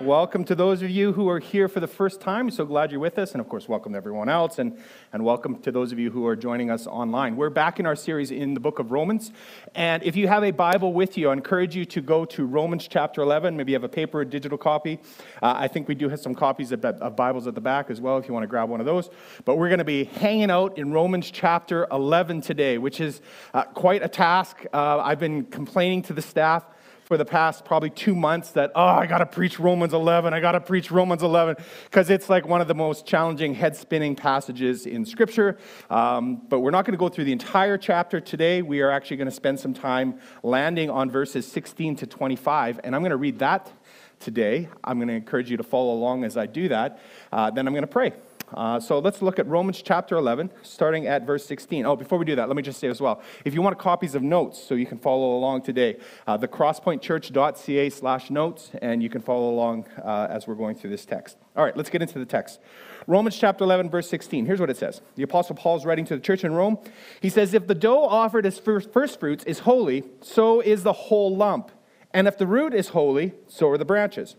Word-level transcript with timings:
Welcome 0.00 0.44
to 0.44 0.54
those 0.54 0.80
of 0.80 0.88
you 0.88 1.12
who 1.12 1.28
are 1.28 1.40
here 1.40 1.68
for 1.68 1.78
the 1.78 1.86
first 1.86 2.22
time. 2.22 2.50
So 2.50 2.64
glad 2.64 2.90
you're 2.90 2.98
with 2.98 3.18
us. 3.18 3.32
And 3.32 3.40
of 3.42 3.50
course, 3.50 3.68
welcome 3.68 3.92
to 3.92 3.98
everyone 3.98 4.30
else. 4.30 4.58
And, 4.58 4.78
and 5.12 5.22
welcome 5.26 5.60
to 5.60 5.70
those 5.70 5.92
of 5.92 5.98
you 5.98 6.10
who 6.10 6.26
are 6.26 6.34
joining 6.34 6.70
us 6.70 6.86
online. 6.86 7.36
We're 7.36 7.50
back 7.50 7.78
in 7.78 7.84
our 7.84 7.94
series 7.94 8.30
in 8.30 8.54
the 8.54 8.60
book 8.60 8.78
of 8.78 8.92
Romans. 8.92 9.30
And 9.74 10.02
if 10.02 10.16
you 10.16 10.26
have 10.26 10.42
a 10.42 10.52
Bible 10.52 10.94
with 10.94 11.18
you, 11.18 11.28
I 11.28 11.34
encourage 11.34 11.76
you 11.76 11.84
to 11.84 12.00
go 12.00 12.24
to 12.24 12.46
Romans 12.46 12.88
chapter 12.88 13.20
11. 13.20 13.58
Maybe 13.58 13.72
you 13.72 13.76
have 13.76 13.84
a 13.84 13.90
paper 13.90 14.20
or 14.20 14.24
digital 14.24 14.56
copy. 14.56 15.00
Uh, 15.42 15.52
I 15.58 15.68
think 15.68 15.86
we 15.86 15.94
do 15.94 16.08
have 16.08 16.20
some 16.20 16.34
copies 16.34 16.72
of, 16.72 16.82
of 16.82 17.14
Bibles 17.14 17.46
at 17.46 17.54
the 17.54 17.60
back 17.60 17.90
as 17.90 18.00
well 18.00 18.16
if 18.16 18.26
you 18.26 18.32
want 18.32 18.44
to 18.44 18.48
grab 18.48 18.70
one 18.70 18.80
of 18.80 18.86
those. 18.86 19.10
But 19.44 19.58
we're 19.58 19.68
going 19.68 19.80
to 19.80 19.84
be 19.84 20.04
hanging 20.04 20.50
out 20.50 20.78
in 20.78 20.92
Romans 20.94 21.30
chapter 21.30 21.86
11 21.92 22.40
today, 22.40 22.78
which 22.78 23.02
is 23.02 23.20
uh, 23.52 23.64
quite 23.64 24.02
a 24.02 24.08
task. 24.08 24.64
Uh, 24.72 25.00
I've 25.00 25.20
been 25.20 25.44
complaining 25.44 26.00
to 26.04 26.14
the 26.14 26.22
staff 26.22 26.64
for 27.10 27.16
the 27.16 27.24
past 27.24 27.64
probably 27.64 27.90
two 27.90 28.14
months 28.14 28.52
that, 28.52 28.70
oh, 28.76 28.84
I 28.84 29.06
got 29.06 29.18
to 29.18 29.26
preach 29.26 29.58
Romans 29.58 29.94
11. 29.94 30.32
I 30.32 30.38
got 30.38 30.52
to 30.52 30.60
preach 30.60 30.92
Romans 30.92 31.24
11 31.24 31.56
because 31.86 32.08
it's 32.08 32.30
like 32.30 32.46
one 32.46 32.60
of 32.60 32.68
the 32.68 32.74
most 32.76 33.04
challenging, 33.04 33.52
head 33.52 33.74
spinning 33.74 34.14
passages 34.14 34.86
in 34.86 35.04
Scripture. 35.04 35.58
Um, 35.90 36.40
but 36.48 36.60
we're 36.60 36.70
not 36.70 36.84
going 36.84 36.92
to 36.92 36.98
go 36.98 37.08
through 37.08 37.24
the 37.24 37.32
entire 37.32 37.76
chapter 37.78 38.20
today. 38.20 38.62
We 38.62 38.80
are 38.80 38.92
actually 38.92 39.16
going 39.16 39.28
to 39.28 39.34
spend 39.34 39.58
some 39.58 39.74
time 39.74 40.20
landing 40.44 40.88
on 40.88 41.10
verses 41.10 41.50
16 41.50 41.96
to 41.96 42.06
25. 42.06 42.78
And 42.84 42.94
I'm 42.94 43.00
going 43.00 43.10
to 43.10 43.16
read 43.16 43.40
that 43.40 43.72
today. 44.20 44.68
I'm 44.84 44.98
going 44.98 45.08
to 45.08 45.14
encourage 45.14 45.50
you 45.50 45.56
to 45.56 45.64
follow 45.64 45.92
along 45.92 46.22
as 46.22 46.36
I 46.36 46.46
do 46.46 46.68
that. 46.68 47.00
Uh, 47.32 47.50
then 47.50 47.66
I'm 47.66 47.72
going 47.72 47.82
to 47.82 47.88
pray. 47.88 48.12
Uh, 48.54 48.80
so 48.80 48.98
let's 48.98 49.22
look 49.22 49.38
at 49.38 49.46
Romans 49.46 49.82
chapter 49.82 50.16
11, 50.16 50.50
starting 50.62 51.06
at 51.06 51.26
verse 51.26 51.44
16. 51.46 51.86
Oh, 51.86 51.96
before 51.96 52.18
we 52.18 52.24
do 52.24 52.36
that, 52.36 52.48
let 52.48 52.56
me 52.56 52.62
just 52.62 52.80
say 52.80 52.88
as 52.88 53.00
well 53.00 53.22
if 53.44 53.54
you 53.54 53.62
want 53.62 53.78
copies 53.78 54.14
of 54.14 54.22
notes 54.22 54.62
so 54.62 54.74
you 54.74 54.86
can 54.86 54.98
follow 54.98 55.36
along 55.36 55.62
today, 55.62 55.96
uh, 56.26 56.36
the 56.36 56.48
crosspointchurch.ca 56.48 57.90
slash 57.90 58.30
notes, 58.30 58.70
and 58.82 59.02
you 59.02 59.08
can 59.08 59.20
follow 59.20 59.50
along 59.50 59.86
uh, 60.04 60.26
as 60.30 60.46
we're 60.46 60.54
going 60.54 60.74
through 60.74 60.90
this 60.90 61.04
text. 61.04 61.36
All 61.56 61.64
right, 61.64 61.76
let's 61.76 61.90
get 61.90 62.02
into 62.02 62.18
the 62.18 62.26
text. 62.26 62.60
Romans 63.06 63.36
chapter 63.36 63.64
11, 63.64 63.90
verse 63.90 64.08
16. 64.08 64.46
Here's 64.46 64.60
what 64.60 64.70
it 64.70 64.76
says. 64.76 65.00
The 65.16 65.22
Apostle 65.22 65.56
Paul's 65.56 65.84
writing 65.84 66.04
to 66.06 66.16
the 66.16 66.22
church 66.22 66.44
in 66.44 66.52
Rome. 66.52 66.78
He 67.20 67.28
says, 67.28 67.54
If 67.54 67.66
the 67.66 67.74
dough 67.74 68.04
offered 68.04 68.46
as 68.46 68.58
first, 68.58 68.92
first 68.92 69.18
fruits 69.18 69.44
is 69.44 69.60
holy, 69.60 70.04
so 70.20 70.60
is 70.60 70.82
the 70.82 70.92
whole 70.92 71.34
lump. 71.34 71.70
And 72.12 72.26
if 72.26 72.38
the 72.38 72.46
root 72.46 72.74
is 72.74 72.88
holy, 72.88 73.32
so 73.48 73.68
are 73.70 73.78
the 73.78 73.84
branches. 73.84 74.36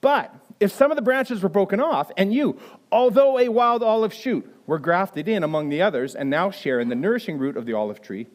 But 0.00 0.34
if 0.60 0.72
some 0.72 0.90
of 0.90 0.96
the 0.96 1.02
branches 1.02 1.42
were 1.42 1.48
broken 1.48 1.80
off, 1.80 2.10
and 2.16 2.32
you, 2.32 2.58
although 2.90 3.38
a 3.38 3.48
wild 3.48 3.82
olive 3.82 4.12
shoot, 4.12 4.52
were 4.66 4.78
grafted 4.78 5.28
in 5.28 5.42
among 5.42 5.68
the 5.68 5.82
others, 5.82 6.14
and 6.14 6.28
now 6.28 6.50
share 6.50 6.80
in 6.80 6.88
the 6.88 6.94
nourishing 6.94 7.38
root 7.38 7.56
of 7.56 7.66
the 7.66 7.72
olive 7.72 8.02
tree, 8.02 8.26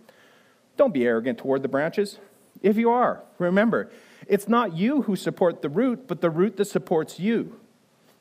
don't 0.77 0.93
be 0.93 1.05
arrogant 1.05 1.37
toward 1.37 1.61
the 1.61 1.67
branches. 1.67 2.17
If 2.61 2.77
you 2.77 2.89
are, 2.89 3.23
remember, 3.37 3.91
it's 4.27 4.47
not 4.47 4.77
you 4.77 5.01
who 5.03 5.15
support 5.15 5.61
the 5.61 5.69
root, 5.69 6.07
but 6.07 6.21
the 6.21 6.29
root 6.29 6.57
that 6.57 6.65
supports 6.65 7.19
you. 7.19 7.59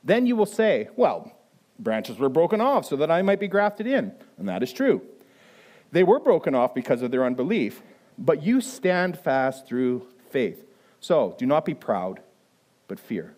Then 0.03 0.27
you 0.27 0.34
will 0.34 0.47
say, 0.47 0.89
Well, 0.97 1.33
branches 1.78 2.19
were 2.19 2.28
broken 2.28 2.61
off 2.61 2.87
so 2.87 2.97
that 2.97 3.11
I 3.11 3.22
might 3.22 3.41
be 3.41 3.48
grafted 3.48 3.87
in. 3.87 4.12
And 4.39 4.48
that 4.48 4.62
is 4.62 4.72
true. 4.72 5.03
They 5.92 6.05
were 6.05 6.20
broken 6.20 6.55
off 6.55 6.75
because 6.75 7.03
of 7.03 7.11
their 7.11 7.25
unbelief, 7.25 7.83
but 8.19 8.42
you 8.42 8.61
stand 8.61 9.19
fast 9.19 9.66
through 9.66 10.06
faith. 10.31 10.65
So 11.00 11.34
do 11.38 11.47
not 11.47 11.65
be 11.65 11.75
proud, 11.75 12.21
but 12.88 13.00
fear. 13.00 13.34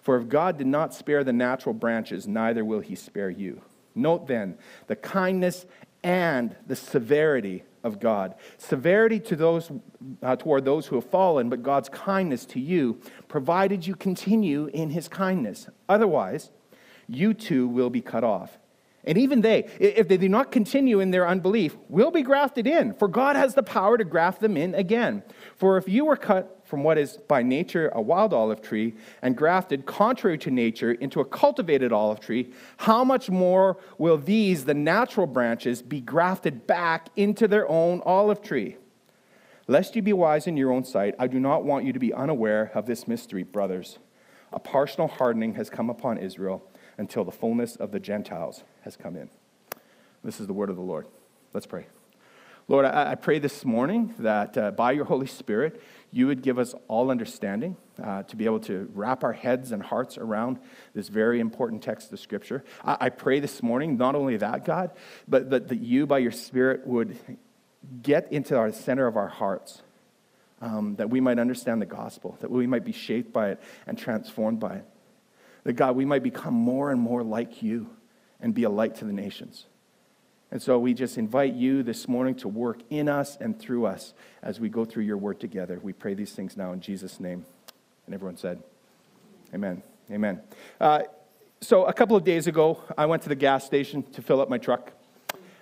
For 0.00 0.16
if 0.16 0.28
God 0.28 0.58
did 0.58 0.66
not 0.66 0.94
spare 0.94 1.24
the 1.24 1.32
natural 1.32 1.74
branches, 1.74 2.26
neither 2.26 2.64
will 2.64 2.80
he 2.80 2.94
spare 2.94 3.30
you. 3.30 3.62
Note 3.94 4.26
then 4.26 4.56
the 4.86 4.96
kindness 4.96 5.66
and 6.02 6.56
the 6.66 6.76
severity 6.76 7.64
of 7.82 8.00
God. 8.00 8.34
Severity 8.58 9.20
to 9.20 9.36
those, 9.36 9.70
uh, 10.22 10.36
toward 10.36 10.64
those 10.64 10.86
who 10.86 10.96
have 10.96 11.04
fallen, 11.04 11.48
but 11.48 11.62
God's 11.62 11.88
kindness 11.88 12.44
to 12.46 12.60
you, 12.60 13.00
provided 13.28 13.86
you 13.86 13.94
continue 13.94 14.66
in 14.66 14.90
his 14.90 15.08
kindness. 15.08 15.68
Otherwise, 15.88 16.50
you 17.06 17.34
too 17.34 17.68
will 17.68 17.90
be 17.90 18.00
cut 18.00 18.24
off. 18.24 18.58
And 19.04 19.16
even 19.16 19.40
they, 19.40 19.64
if 19.78 20.08
they 20.08 20.18
do 20.18 20.28
not 20.28 20.52
continue 20.52 21.00
in 21.00 21.10
their 21.10 21.26
unbelief, 21.26 21.74
will 21.88 22.10
be 22.10 22.22
grafted 22.22 22.66
in, 22.66 22.92
for 22.94 23.08
God 23.08 23.34
has 23.34 23.54
the 23.54 23.62
power 23.62 23.96
to 23.96 24.04
graft 24.04 24.40
them 24.40 24.58
in 24.58 24.74
again. 24.74 25.22
For 25.56 25.78
if 25.78 25.88
you 25.88 26.04
were 26.04 26.16
cut 26.16 26.59
from 26.70 26.84
what 26.84 26.96
is 26.96 27.16
by 27.26 27.42
nature 27.42 27.90
a 27.94 28.00
wild 28.00 28.32
olive 28.32 28.62
tree 28.62 28.94
and 29.22 29.36
grafted 29.36 29.84
contrary 29.84 30.38
to 30.38 30.52
nature 30.52 30.92
into 30.92 31.20
a 31.20 31.24
cultivated 31.24 31.92
olive 31.92 32.20
tree, 32.20 32.52
how 32.78 33.02
much 33.02 33.28
more 33.28 33.76
will 33.98 34.16
these, 34.16 34.64
the 34.64 34.72
natural 34.72 35.26
branches, 35.26 35.82
be 35.82 36.00
grafted 36.00 36.68
back 36.68 37.08
into 37.16 37.48
their 37.48 37.68
own 37.68 38.00
olive 38.06 38.40
tree? 38.40 38.76
Lest 39.66 39.96
you 39.96 40.02
be 40.02 40.12
wise 40.12 40.46
in 40.46 40.56
your 40.56 40.70
own 40.70 40.84
sight, 40.84 41.16
I 41.18 41.26
do 41.26 41.40
not 41.40 41.64
want 41.64 41.84
you 41.84 41.92
to 41.92 41.98
be 41.98 42.14
unaware 42.14 42.70
of 42.74 42.86
this 42.86 43.08
mystery, 43.08 43.42
brothers. 43.42 43.98
A 44.52 44.60
partial 44.60 45.08
hardening 45.08 45.54
has 45.54 45.70
come 45.70 45.90
upon 45.90 46.18
Israel 46.18 46.62
until 46.98 47.24
the 47.24 47.32
fullness 47.32 47.74
of 47.76 47.90
the 47.90 48.00
Gentiles 48.00 48.62
has 48.82 48.96
come 48.96 49.16
in. 49.16 49.28
This 50.22 50.38
is 50.38 50.46
the 50.46 50.52
word 50.52 50.70
of 50.70 50.76
the 50.76 50.82
Lord. 50.82 51.06
Let's 51.52 51.66
pray. 51.66 51.86
Lord, 52.70 52.84
I, 52.84 53.16
pray 53.16 53.40
this 53.40 53.64
morning 53.64 54.14
that 54.20 54.56
uh, 54.56 54.70
by 54.70 54.92
your 54.92 55.04
Holy 55.04 55.26
Spirit, 55.26 55.82
you 56.12 56.26
would 56.26 56.42
give 56.42 56.58
us 56.58 56.74
all 56.88 57.10
understanding 57.10 57.76
uh, 58.02 58.22
to 58.24 58.36
be 58.36 58.44
able 58.44 58.60
to 58.60 58.90
wrap 58.94 59.22
our 59.22 59.32
heads 59.32 59.72
and 59.72 59.82
hearts 59.82 60.18
around 60.18 60.58
this 60.94 61.08
very 61.08 61.38
important 61.40 61.82
text 61.82 62.12
of 62.12 62.18
Scripture. 62.18 62.64
I, 62.84 62.96
I 63.00 63.08
pray 63.10 63.40
this 63.40 63.62
morning, 63.62 63.96
not 63.96 64.14
only 64.14 64.36
that, 64.38 64.64
God, 64.64 64.90
but 65.28 65.50
that, 65.50 65.68
that 65.68 65.80
you, 65.80 66.06
by 66.06 66.18
your 66.18 66.32
Spirit, 66.32 66.86
would 66.86 67.16
get 68.02 68.32
into 68.32 68.56
our 68.56 68.72
center 68.72 69.06
of 69.06 69.16
our 69.16 69.28
hearts, 69.28 69.82
um, 70.60 70.96
that 70.96 71.08
we 71.08 71.20
might 71.20 71.38
understand 71.38 71.80
the 71.80 71.86
gospel, 71.86 72.36
that 72.40 72.50
we 72.50 72.66
might 72.66 72.84
be 72.84 72.92
shaped 72.92 73.32
by 73.32 73.50
it 73.50 73.60
and 73.86 73.96
transformed 73.96 74.60
by 74.60 74.76
it. 74.76 74.84
That, 75.64 75.74
God, 75.74 75.94
we 75.96 76.04
might 76.04 76.22
become 76.22 76.54
more 76.54 76.90
and 76.90 77.00
more 77.00 77.22
like 77.22 77.62
you 77.62 77.88
and 78.40 78.52
be 78.54 78.64
a 78.64 78.70
light 78.70 78.96
to 78.96 79.04
the 79.04 79.12
nations. 79.12 79.66
And 80.52 80.60
so 80.60 80.78
we 80.78 80.94
just 80.94 81.16
invite 81.16 81.54
you 81.54 81.82
this 81.82 82.08
morning 82.08 82.34
to 82.36 82.48
work 82.48 82.80
in 82.90 83.08
us 83.08 83.36
and 83.40 83.58
through 83.58 83.86
us 83.86 84.14
as 84.42 84.58
we 84.58 84.68
go 84.68 84.84
through 84.84 85.04
your 85.04 85.16
word 85.16 85.38
together. 85.38 85.78
We 85.80 85.92
pray 85.92 86.14
these 86.14 86.32
things 86.32 86.56
now 86.56 86.72
in 86.72 86.80
Jesus' 86.80 87.20
name. 87.20 87.44
And 88.06 88.14
everyone 88.14 88.36
said, 88.36 88.62
Amen. 89.54 89.82
Amen. 90.10 90.40
Uh, 90.80 91.02
so 91.60 91.84
a 91.84 91.92
couple 91.92 92.16
of 92.16 92.24
days 92.24 92.46
ago, 92.46 92.82
I 92.98 93.06
went 93.06 93.22
to 93.22 93.28
the 93.28 93.34
gas 93.36 93.64
station 93.64 94.02
to 94.12 94.22
fill 94.22 94.40
up 94.40 94.48
my 94.48 94.58
truck. 94.58 94.92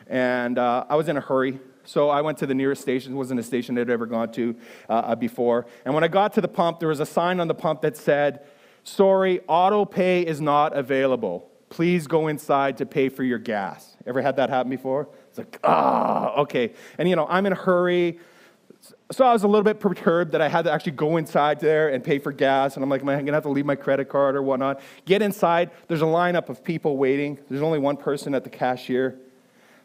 And 0.06 0.58
uh, 0.58 0.86
I 0.88 0.96
was 0.96 1.08
in 1.08 1.16
a 1.18 1.20
hurry. 1.20 1.58
So 1.84 2.08
I 2.08 2.22
went 2.22 2.38
to 2.38 2.46
the 2.46 2.54
nearest 2.54 2.80
station. 2.80 3.12
It 3.12 3.16
wasn't 3.16 3.40
a 3.40 3.42
station 3.42 3.76
I'd 3.78 3.90
ever 3.90 4.06
gone 4.06 4.30
to 4.32 4.56
uh, 4.88 5.14
before. 5.16 5.66
And 5.84 5.94
when 5.94 6.04
I 6.04 6.08
got 6.08 6.32
to 6.34 6.40
the 6.40 6.48
pump, 6.48 6.80
there 6.80 6.88
was 6.88 7.00
a 7.00 7.06
sign 7.06 7.40
on 7.40 7.48
the 7.48 7.54
pump 7.54 7.82
that 7.82 7.96
said, 7.96 8.46
Sorry, 8.84 9.40
auto 9.48 9.84
pay 9.84 10.22
is 10.22 10.40
not 10.40 10.74
available. 10.74 11.47
Please 11.70 12.06
go 12.06 12.28
inside 12.28 12.78
to 12.78 12.86
pay 12.86 13.08
for 13.08 13.22
your 13.22 13.38
gas. 13.38 13.96
Ever 14.06 14.22
had 14.22 14.36
that 14.36 14.48
happen 14.48 14.70
before? 14.70 15.08
It's 15.28 15.38
like, 15.38 15.58
ah, 15.64 16.34
okay. 16.36 16.72
And 16.96 17.08
you 17.08 17.16
know, 17.16 17.26
I'm 17.28 17.46
in 17.46 17.52
a 17.52 17.56
hurry. 17.56 18.18
So 19.10 19.24
I 19.24 19.32
was 19.32 19.42
a 19.42 19.48
little 19.48 19.64
bit 19.64 19.80
perturbed 19.80 20.32
that 20.32 20.40
I 20.40 20.48
had 20.48 20.62
to 20.62 20.72
actually 20.72 20.92
go 20.92 21.16
inside 21.16 21.60
there 21.60 21.88
and 21.88 22.02
pay 22.02 22.18
for 22.18 22.32
gas. 22.32 22.76
And 22.76 22.82
I'm 22.82 22.88
like, 22.88 23.02
am 23.02 23.08
I 23.08 23.14
going 23.14 23.26
to 23.26 23.32
have 23.32 23.42
to 23.42 23.50
leave 23.50 23.66
my 23.66 23.74
credit 23.74 24.08
card 24.08 24.36
or 24.36 24.42
whatnot? 24.42 24.80
Get 25.04 25.20
inside. 25.20 25.70
There's 25.88 26.02
a 26.02 26.06
lineup 26.06 26.48
of 26.48 26.62
people 26.62 26.96
waiting. 26.96 27.38
There's 27.48 27.62
only 27.62 27.78
one 27.78 27.96
person 27.96 28.34
at 28.34 28.44
the 28.44 28.50
cashier. 28.50 29.18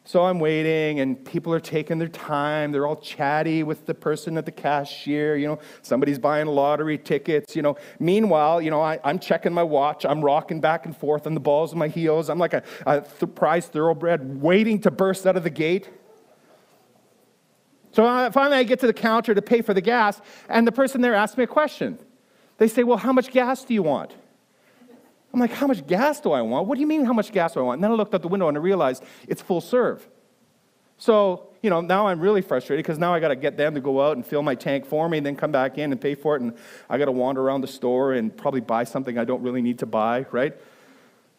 So 0.05 0.25
I'm 0.25 0.37
waiting, 0.39 0.99
and 0.99 1.23
people 1.23 1.53
are 1.53 1.61
taking 1.61 1.97
their 1.97 2.09
time. 2.09 2.73
They're 2.73 2.85
all 2.85 2.97
chatty 2.97 3.63
with 3.63 3.85
the 3.85 3.93
person 3.93 4.37
at 4.37 4.45
the 4.45 4.51
cashier. 4.51 5.37
You 5.37 5.47
know, 5.47 5.59
somebody's 5.81 6.19
buying 6.19 6.47
lottery 6.47 6.97
tickets. 6.97 7.55
You 7.55 7.61
know, 7.61 7.77
meanwhile, 7.99 8.61
you 8.61 8.69
know, 8.69 8.81
I, 8.81 8.99
am 9.05 9.17
checking 9.17 9.53
my 9.53 9.63
watch. 9.63 10.05
I'm 10.05 10.21
rocking 10.21 10.59
back 10.59 10.85
and 10.85 10.95
forth 10.95 11.25
on 11.25 11.33
the 11.33 11.39
balls 11.39 11.71
of 11.71 11.77
my 11.77 11.87
heels. 11.87 12.29
I'm 12.29 12.37
like 12.37 12.53
a, 12.53 12.63
a 12.85 12.99
th- 13.01 13.33
prize 13.33 13.67
thoroughbred 13.67 14.41
waiting 14.41 14.81
to 14.81 14.91
burst 14.91 15.25
out 15.25 15.37
of 15.37 15.43
the 15.43 15.49
gate. 15.49 15.89
So 17.93 18.29
finally, 18.31 18.57
I 18.57 18.63
get 18.63 18.81
to 18.81 18.87
the 18.87 18.93
counter 18.93 19.33
to 19.33 19.41
pay 19.41 19.61
for 19.61 19.73
the 19.73 19.81
gas, 19.81 20.19
and 20.49 20.67
the 20.67 20.71
person 20.71 20.99
there 20.99 21.13
asks 21.13 21.37
me 21.37 21.45
a 21.45 21.47
question. 21.47 21.97
They 22.57 22.67
say, 22.67 22.83
Well, 22.83 22.97
how 22.97 23.13
much 23.13 23.31
gas 23.31 23.63
do 23.63 23.73
you 23.73 23.83
want? 23.83 24.15
I'm 25.33 25.39
like, 25.39 25.51
how 25.51 25.65
much 25.65 25.85
gas 25.87 26.19
do 26.19 26.31
I 26.31 26.41
want? 26.41 26.67
What 26.67 26.75
do 26.75 26.81
you 26.81 26.87
mean, 26.87 27.05
how 27.05 27.13
much 27.13 27.31
gas 27.31 27.53
do 27.53 27.59
I 27.59 27.63
want? 27.63 27.77
And 27.77 27.83
then 27.83 27.91
I 27.91 27.95
looked 27.95 28.13
out 28.13 28.21
the 28.21 28.27
window 28.27 28.47
and 28.47 28.57
I 28.57 28.61
realized 28.61 29.03
it's 29.27 29.41
full 29.41 29.61
serve. 29.61 30.07
So, 30.97 31.49
you 31.63 31.69
know, 31.71 31.81
now 31.81 32.07
I'm 32.07 32.19
really 32.19 32.41
frustrated 32.41 32.83
because 32.85 32.99
now 32.99 33.13
I 33.13 33.19
got 33.19 33.29
to 33.29 33.35
get 33.35 33.57
them 33.57 33.73
to 33.73 33.81
go 33.81 34.05
out 34.05 34.15
and 34.15 34.25
fill 34.25 34.43
my 34.43 34.53
tank 34.53 34.85
for 34.85 35.09
me 35.09 35.17
and 35.17 35.25
then 35.25 35.35
come 35.35 35.51
back 35.51 35.77
in 35.77 35.91
and 35.91 35.99
pay 35.99 36.13
for 36.13 36.35
it. 36.35 36.41
And 36.41 36.53
I 36.89 36.99
got 36.99 37.05
to 37.05 37.11
wander 37.11 37.41
around 37.41 37.61
the 37.61 37.67
store 37.67 38.13
and 38.13 38.35
probably 38.35 38.61
buy 38.61 38.83
something 38.83 39.17
I 39.17 39.25
don't 39.25 39.41
really 39.41 39.61
need 39.61 39.79
to 39.79 39.85
buy, 39.87 40.27
right? 40.31 40.55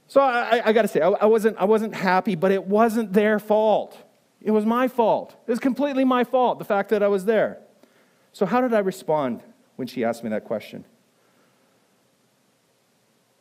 So 0.09 0.21
I, 0.21 0.61
I 0.65 0.73
got 0.73 0.83
to 0.83 0.89
say, 0.89 1.01
I, 1.01 1.09
I, 1.11 1.27
wasn't, 1.27 1.57
I 1.57 1.65
wasn't 1.65 1.95
happy, 1.95 2.35
but 2.35 2.51
it 2.51 2.67
wasn't 2.67 3.13
their 3.13 3.39
fault. 3.39 3.97
It 4.43 4.51
was 4.51 4.67
my 4.67 4.89
fault. 4.89 5.35
It 5.47 5.51
was 5.51 5.61
completely 5.61 6.05
my 6.05 6.25
fault, 6.25 6.59
the 6.59 6.65
fact 6.65 6.91
that 6.91 7.03
I 7.03 7.09
was 7.09 7.25
there. 7.25 7.59
So, 8.33 8.45
how 8.45 8.61
did 8.61 8.75
I 8.75 8.81
respond 8.81 9.41
when 9.77 9.89
she 9.89 10.05
asked 10.05 10.25
me 10.25 10.31
that 10.31 10.45
question? 10.45 10.85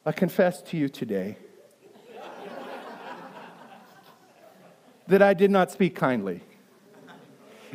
I 0.05 0.11
confess 0.11 0.61
to 0.63 0.77
you 0.77 0.89
today 0.89 1.37
that 5.07 5.21
I 5.21 5.33
did 5.33 5.49
not 5.49 5.71
speak 5.71 5.95
kindly. 5.95 6.41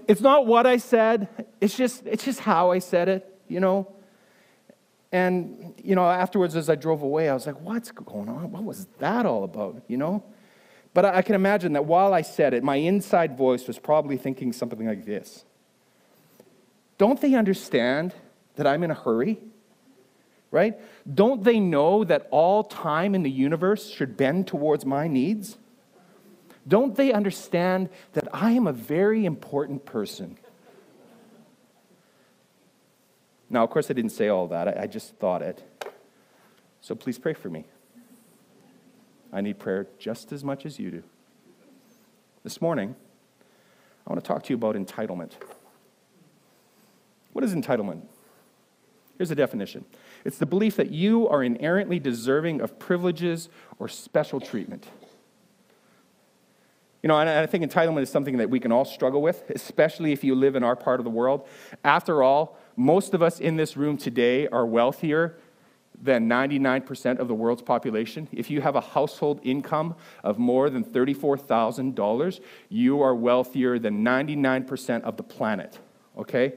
It's 0.06 0.20
not 0.20 0.46
what 0.46 0.66
I 0.66 0.76
said, 0.76 1.28
it's 1.60 1.76
just, 1.76 2.06
it's 2.06 2.24
just 2.24 2.40
how 2.40 2.70
I 2.70 2.78
said 2.78 3.08
it, 3.08 3.40
you 3.48 3.60
know? 3.60 3.92
And, 5.10 5.74
you 5.82 5.94
know, 5.94 6.04
afterwards, 6.04 6.54
as 6.54 6.68
I 6.68 6.74
drove 6.74 7.02
away, 7.02 7.30
I 7.30 7.34
was 7.34 7.46
like, 7.46 7.60
what's 7.60 7.90
going 7.90 8.28
on? 8.28 8.52
What 8.52 8.64
was 8.64 8.86
that 8.98 9.24
all 9.24 9.44
about, 9.44 9.82
you 9.88 9.96
know? 9.96 10.22
But 10.92 11.06
I 11.06 11.22
can 11.22 11.34
imagine 11.34 11.74
that 11.74 11.84
while 11.84 12.12
I 12.12 12.22
said 12.22 12.54
it, 12.54 12.62
my 12.62 12.76
inside 12.76 13.36
voice 13.36 13.66
was 13.66 13.78
probably 13.78 14.16
thinking 14.16 14.52
something 14.52 14.86
like 14.86 15.04
this 15.04 15.44
Don't 16.98 17.20
they 17.20 17.34
understand 17.34 18.14
that 18.56 18.66
I'm 18.66 18.82
in 18.82 18.90
a 18.90 18.94
hurry? 18.94 19.38
Right? 20.50 20.78
Don't 21.12 21.42
they 21.42 21.58
know 21.58 22.04
that 22.04 22.28
all 22.30 22.64
time 22.64 23.14
in 23.14 23.22
the 23.22 23.30
universe 23.30 23.88
should 23.88 24.16
bend 24.16 24.46
towards 24.46 24.84
my 24.84 25.08
needs? 25.08 25.56
Don't 26.66 26.94
they 26.96 27.12
understand 27.12 27.88
that 28.12 28.28
I 28.34 28.52
am 28.52 28.66
a 28.66 28.72
very 28.72 29.24
important 29.24 29.86
person? 29.86 30.36
Now, 33.48 33.64
of 33.64 33.70
course, 33.70 33.90
I 33.90 33.94
didn't 33.94 34.12
say 34.12 34.28
all 34.28 34.48
that, 34.48 34.78
I, 34.78 34.86
just 34.86 35.16
thought 35.16 35.40
it. 35.40 35.62
So 36.82 36.94
please 36.94 37.18
pray 37.18 37.32
for 37.32 37.48
me. 37.48 37.64
I 39.32 39.40
need 39.40 39.58
prayer 39.58 39.86
just 39.98 40.32
as 40.32 40.44
much 40.44 40.66
as 40.66 40.78
you 40.78 40.90
do. 40.90 41.02
This 42.44 42.60
morning, 42.60 42.94
I 44.06 44.12
want 44.12 44.22
to 44.22 44.28
talk 44.28 44.42
to 44.44 44.50
you 44.50 44.56
about 44.56 44.74
entitlement. 44.74 45.32
What 47.32 47.44
is 47.44 47.54
entitlement? 47.54 48.02
Here's 49.16 49.30
the 49.30 49.34
definition 49.34 49.84
it's 50.28 50.36
the 50.36 50.44
belief 50.44 50.76
that 50.76 50.90
you 50.90 51.26
are 51.26 51.42
inherently 51.42 51.98
deserving 51.98 52.60
of 52.60 52.78
privileges 52.78 53.48
or 53.78 53.88
special 53.88 54.38
treatment. 54.38 54.86
You 57.02 57.08
know, 57.08 57.18
and 57.18 57.30
I 57.30 57.46
think 57.46 57.64
entitlement 57.64 58.02
is 58.02 58.10
something 58.10 58.36
that 58.36 58.50
we 58.50 58.60
can 58.60 58.70
all 58.70 58.84
struggle 58.84 59.22
with, 59.22 59.48
especially 59.48 60.12
if 60.12 60.22
you 60.22 60.34
live 60.34 60.54
in 60.54 60.62
our 60.62 60.76
part 60.76 61.00
of 61.00 61.04
the 61.04 61.10
world. 61.10 61.48
After 61.82 62.22
all, 62.22 62.58
most 62.76 63.14
of 63.14 63.22
us 63.22 63.40
in 63.40 63.56
this 63.56 63.74
room 63.74 63.96
today 63.96 64.46
are 64.48 64.66
wealthier 64.66 65.38
than 65.98 66.28
99% 66.28 67.18
of 67.18 67.26
the 67.26 67.34
world's 67.34 67.62
population. 67.62 68.28
If 68.30 68.50
you 68.50 68.60
have 68.60 68.76
a 68.76 68.82
household 68.82 69.40
income 69.44 69.94
of 70.22 70.38
more 70.38 70.68
than 70.68 70.84
$34,000, 70.84 72.40
you 72.68 73.00
are 73.00 73.14
wealthier 73.14 73.78
than 73.78 74.04
99% 74.04 75.04
of 75.04 75.16
the 75.16 75.22
planet, 75.22 75.78
okay? 76.18 76.52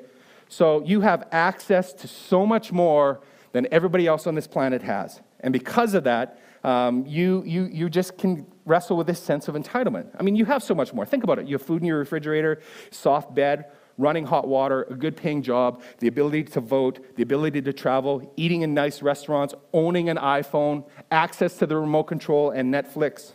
So 0.50 0.84
you 0.84 1.00
have 1.00 1.30
access 1.32 1.94
to 1.94 2.10
so 2.10 2.46
much 2.46 2.74
more 2.74 3.22
than 3.52 3.68
everybody 3.72 4.08
else 4.08 4.28
on 4.28 4.36
this 4.36 4.48
planet 4.48 4.82
has. 4.82 5.22
And 5.42 5.52
because 5.52 5.94
of 5.94 6.04
that, 6.06 6.40
um, 6.64 7.06
you, 7.08 7.44
you, 7.46 7.66
you 7.66 7.90
just 7.90 8.18
can 8.18 8.46
wrestle 8.66 8.96
with 8.96 9.08
this 9.08 9.20
sense 9.20 9.48
of 9.48 9.56
entitlement. 9.56 10.08
I 10.20 10.24
mean, 10.24 10.36
you 10.36 10.46
have 10.46 10.62
so 10.62 10.76
much 10.76 10.94
more. 10.94 11.06
Think 11.06 11.24
about 11.24 11.40
it. 11.40 11.48
You 11.48 11.56
have 11.56 11.62
food 11.62 11.82
in 11.82 11.88
your 11.88 11.98
refrigerator, 11.98 12.62
soft 12.92 13.34
bed, 13.34 13.66
running 13.98 14.26
hot 14.26 14.48
water, 14.48 14.84
a 14.90 14.96
good 14.96 15.18
paying 15.18 15.42
job, 15.42 15.82
the 16.00 16.08
ability 16.08 16.44
to 16.44 16.62
vote, 16.62 17.16
the 17.16 17.24
ability 17.24 17.62
to 17.62 17.74
travel, 17.74 18.32
eating 18.38 18.62
in 18.62 18.74
nice 18.74 19.02
restaurants, 19.02 19.54
owning 19.74 20.10
an 20.10 20.18
iPhone, 20.18 20.86
access 21.12 21.58
to 21.58 21.66
the 21.66 21.76
remote 21.76 22.04
control 22.04 22.52
and 22.52 22.74
Netflix. 22.74 23.34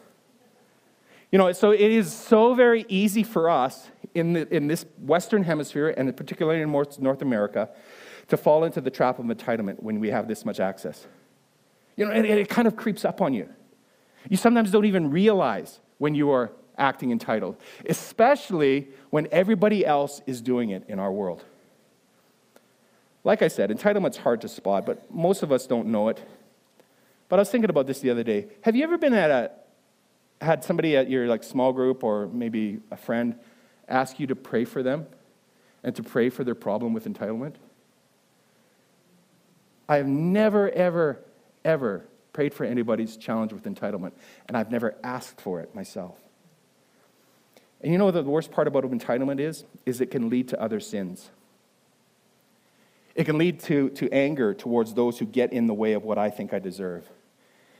You 1.31 1.39
know, 1.39 1.53
so 1.53 1.73
it 1.73 1.81
is 1.81 2.13
so 2.13 2.55
very 2.55 2.87
easy 2.89 3.23
for 3.23 3.51
us 3.51 3.91
in, 4.15 4.33
the, 4.33 4.55
in 4.55 4.69
this 4.69 4.87
Western 4.99 5.43
hemisphere, 5.43 5.89
and 5.97 6.17
particularly 6.17 6.63
in 6.63 6.71
North 6.71 7.23
America, 7.23 7.69
to 8.29 8.37
fall 8.37 8.65
into 8.65 8.81
the 8.81 8.91
trap 8.91 9.19
of 9.19 9.27
entitlement 9.27 9.83
when 9.83 10.01
we 10.01 10.11
have 10.11 10.29
this 10.29 10.45
much 10.45 10.61
access. 10.61 11.07
You 11.97 12.07
know, 12.07 12.13
it, 12.13 12.25
it 12.25 12.49
kind 12.49 12.69
of 12.69 12.77
creeps 12.77 13.05
up 13.05 13.21
on 13.21 13.33
you. 13.33 13.49
You 14.29 14.37
sometimes 14.37 14.71
don't 14.71 14.85
even 14.85 15.11
realize 15.11 15.81
when 15.99 16.15
you 16.15 16.31
are 16.31 16.51
acting 16.79 17.11
entitled, 17.11 17.57
especially 17.89 18.89
when 19.11 19.29
everybody 19.31 19.87
else 19.87 20.21
is 20.27 20.41
doing 20.41 20.71
it 20.71 20.85
in 20.89 20.99
our 20.99 21.11
world. 21.11 21.45
Like 23.25 23.43
I 23.43 23.49
said, 23.49 23.71
entitlement's 23.71 24.19
hard 24.19 24.41
to 24.43 24.49
spot, 24.49 24.87
but 24.87 25.13
most 25.13 25.43
of 25.43 25.51
us 25.51 25.67
don't 25.67 25.89
know 25.89 26.09
it. 26.09 26.23
But 27.29 27.39
I 27.39 27.43
was 27.43 27.51
thinking 27.51 27.71
about 27.71 27.87
this 27.87 28.01
the 28.01 28.11
other 28.11 28.23
day. 28.23 28.47
Have 28.63 28.77
you 28.77 28.85
ever 28.85 28.99
been 28.99 29.15
at 29.15 29.31
a 29.31 29.51
had 30.41 30.63
somebody 30.63 30.97
at 30.97 31.09
your 31.09 31.27
like 31.27 31.43
small 31.43 31.73
group 31.73 32.05
or 32.05 32.27
maybe 32.27 32.81
a 32.91 32.97
friend 32.97 33.37
ask 33.89 34.21
you 34.21 34.27
to 34.27 34.37
pray 34.37 34.65
for 34.65 34.83
them 34.83 35.07
and 35.83 35.97
to 35.97 36.03
pray 36.03 36.29
for 36.29 36.45
their 36.45 36.55
problem 36.55 36.93
with 36.93 37.07
entitlement? 37.07 37.55
I 39.89 39.97
have 39.97 40.07
never, 40.07 40.71
ever, 40.71 41.21
ever 41.65 42.05
prayed 42.33 42.53
for 42.53 42.65
anybody's 42.65 43.17
challenge 43.17 43.53
with 43.53 43.65
entitlement, 43.65 44.13
and 44.49 44.57
I've 44.57 44.71
never 44.71 44.95
asked 45.03 45.41
for 45.41 45.61
it 45.61 45.75
myself. 45.75 46.17
And 47.81 47.93
you 47.93 47.99
know 47.99 48.07
what 48.07 48.15
the 48.15 48.23
worst 48.23 48.51
part 48.51 48.67
about 48.67 48.85
entitlement 48.85 49.41
is? 49.41 49.65
Is 49.85 50.01
it 50.01 50.11
can 50.11 50.29
lead 50.29 50.49
to 50.49 50.61
other 50.61 50.81
sins. 50.81 51.31
It 53.15 53.25
can 53.25 53.39
lead 53.39 53.61
to, 53.61 53.91
to 53.91 54.13
anger 54.13 54.53
towards 54.53 54.95
those 54.95 55.19
who 55.19 55.25
get 55.25 55.53
in 55.53 55.67
the 55.67 55.75
way 55.75 55.95
of 55.95 56.05
what 56.05 56.19
I 56.19 56.31
think 56.31 56.53
I 56.53 56.59
deserve. 56.59 57.09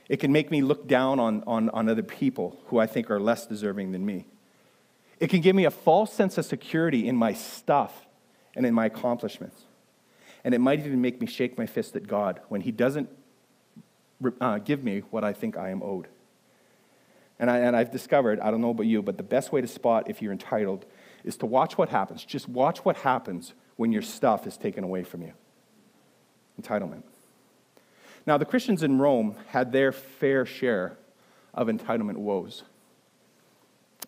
It 0.09 0.17
can 0.17 0.31
make 0.31 0.49
me 0.49 0.61
look 0.61 0.87
down 0.87 1.19
on, 1.19 1.43
on, 1.45 1.69
on 1.69 1.89
other 1.89 2.01
people 2.01 2.57
who 2.67 2.79
I 2.79 2.87
think 2.87 3.11
are 3.11 3.19
less 3.19 3.45
deserving 3.45 3.91
than 3.91 4.05
me. 4.05 4.25
It 5.19 5.29
can 5.29 5.41
give 5.41 5.55
me 5.55 5.65
a 5.65 5.71
false 5.71 6.13
sense 6.13 6.37
of 6.37 6.45
security 6.45 7.07
in 7.07 7.15
my 7.15 7.33
stuff 7.33 8.07
and 8.55 8.65
in 8.65 8.73
my 8.73 8.85
accomplishments. 8.85 9.66
And 10.43 10.53
it 10.53 10.59
might 10.59 10.79
even 10.79 11.01
make 11.01 11.19
me 11.19 11.27
shake 11.27 11.57
my 11.57 11.65
fist 11.65 11.95
at 11.95 12.07
God 12.07 12.41
when 12.49 12.61
He 12.61 12.71
doesn't 12.71 13.09
uh, 14.41 14.59
give 14.59 14.83
me 14.83 14.99
what 15.11 15.23
I 15.23 15.33
think 15.33 15.57
I 15.57 15.69
am 15.69 15.83
owed. 15.83 16.07
And, 17.39 17.51
I, 17.51 17.59
and 17.59 17.75
I've 17.75 17.91
discovered, 17.91 18.39
I 18.39 18.49
don't 18.49 18.61
know 18.61 18.71
about 18.71 18.87
you, 18.87 19.01
but 19.01 19.17
the 19.17 19.23
best 19.23 19.51
way 19.51 19.61
to 19.61 19.67
spot 19.67 20.09
if 20.09 20.21
you're 20.21 20.31
entitled 20.31 20.85
is 21.23 21.37
to 21.37 21.45
watch 21.45 21.77
what 21.77 21.89
happens. 21.89 22.23
Just 22.23 22.49
watch 22.49 22.79
what 22.79 22.97
happens 22.97 23.53
when 23.75 23.91
your 23.91 24.01
stuff 24.01 24.47
is 24.47 24.57
taken 24.57 24.83
away 24.83 25.03
from 25.03 25.21
you. 25.21 25.33
Entitlement. 26.59 27.03
Now, 28.25 28.37
the 28.37 28.45
Christians 28.45 28.81
in 28.83 28.97
Rome 28.97 29.35
had 29.47 29.71
their 29.71 29.91
fair 29.91 30.45
share 30.45 30.97
of 31.53 31.67
entitlement 31.67 32.17
woes. 32.17 32.63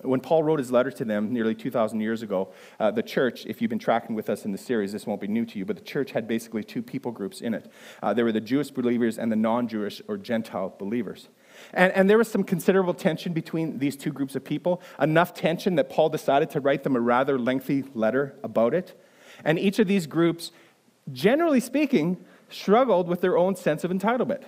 When 0.02 0.22
Paul 0.22 0.44
wrote 0.44 0.60
his 0.60 0.72
letter 0.72 0.92
to 0.92 1.04
them 1.04 1.34
nearly 1.34 1.54
2,000 1.54 2.00
years 2.00 2.22
ago, 2.22 2.54
uh, 2.80 2.90
the 2.92 3.04
church, 3.04 3.46
if 3.46 3.62
you've 3.62 3.70
been 3.70 3.80
tracking 3.80 4.16
with 4.16 4.30
us 4.30 4.46
in 4.46 4.52
the 4.52 4.58
series, 4.58 4.94
this 4.94 5.06
won't 5.06 5.20
be 5.20 5.28
new 5.28 5.46
to 5.46 5.60
you, 5.60 5.66
but 5.66 5.76
the 5.76 5.84
church 5.84 6.12
had 6.12 6.28
basically 6.28 6.64
two 6.64 6.82
people 6.82 7.12
groups 7.12 7.42
in 7.42 7.54
it. 7.54 7.70
Uh, 8.02 8.14
there 8.14 8.24
were 8.24 8.32
the 8.32 8.40
Jewish 8.40 8.72
believers 8.72 9.18
and 9.18 9.30
the 9.32 9.36
non 9.36 9.68
Jewish 9.68 10.02
or 10.08 10.18
Gentile 10.18 10.74
believers. 10.80 11.28
And, 11.74 11.92
and 11.94 12.10
there 12.10 12.18
was 12.18 12.30
some 12.30 12.44
considerable 12.44 12.94
tension 12.94 13.34
between 13.34 13.80
these 13.80 13.98
two 13.98 14.12
groups 14.12 14.36
of 14.36 14.46
people, 14.46 14.82
enough 15.02 15.34
tension 15.34 15.76
that 15.76 15.90
Paul 15.90 16.10
decided 16.10 16.50
to 16.52 16.62
write 16.62 16.84
them 16.84 16.96
a 16.96 17.02
rather 17.02 17.38
lengthy 17.38 17.84
letter 17.94 18.36
about 18.42 18.74
it. 18.74 18.98
And 19.44 19.60
each 19.60 19.80
of 19.80 19.88
these 19.88 20.08
groups, 20.08 20.52
generally 21.12 21.60
speaking, 21.60 22.24
struggled 22.50 23.08
with 23.08 23.22
their 23.22 23.38
own 23.38 23.56
sense 23.56 23.84
of 23.84 23.92
entitlement. 23.92 24.44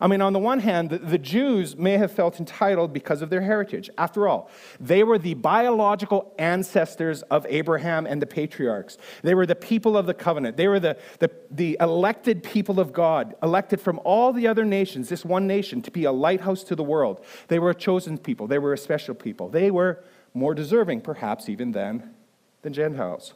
I 0.00 0.06
mean, 0.06 0.20
on 0.20 0.32
the 0.32 0.38
one 0.38 0.60
hand, 0.60 0.90
the, 0.90 1.18
Jews 1.18 1.76
may 1.76 1.98
have 1.98 2.12
felt 2.12 2.38
entitled 2.38 2.92
because 2.92 3.22
of 3.22 3.30
their 3.30 3.40
heritage. 3.40 3.90
After 3.98 4.28
all, 4.28 4.50
they 4.78 5.02
were 5.02 5.18
the 5.18 5.34
biological 5.34 6.32
ancestors 6.38 7.22
of 7.22 7.44
Abraham 7.48 8.06
and 8.06 8.22
the 8.22 8.26
patriarchs. 8.26 8.96
They 9.22 9.34
were 9.34 9.46
the 9.46 9.56
people 9.56 9.96
of 9.96 10.06
the 10.06 10.14
covenant. 10.14 10.56
They 10.56 10.68
were 10.68 10.80
the, 10.80 10.96
the, 11.18 11.30
the 11.50 11.76
elected 11.80 12.42
people 12.42 12.78
of 12.78 12.92
God, 12.92 13.34
elected 13.42 13.80
from 13.80 14.00
all 14.04 14.32
the 14.32 14.46
other 14.46 14.64
nations, 14.64 15.08
this 15.08 15.24
one 15.24 15.46
nation, 15.46 15.82
to 15.82 15.90
be 15.90 16.04
a 16.04 16.12
lighthouse 16.12 16.62
to 16.64 16.76
the 16.76 16.84
world. 16.84 17.24
They 17.48 17.58
were 17.58 17.70
a 17.70 17.74
chosen 17.74 18.18
people. 18.18 18.46
They 18.46 18.58
were 18.58 18.72
a 18.72 18.78
special 18.78 19.14
people. 19.14 19.48
They 19.48 19.70
were 19.70 20.04
more 20.34 20.54
deserving, 20.54 21.00
perhaps, 21.00 21.48
even 21.48 21.72
than, 21.72 22.14
than 22.62 22.72
Gentiles. 22.72 23.34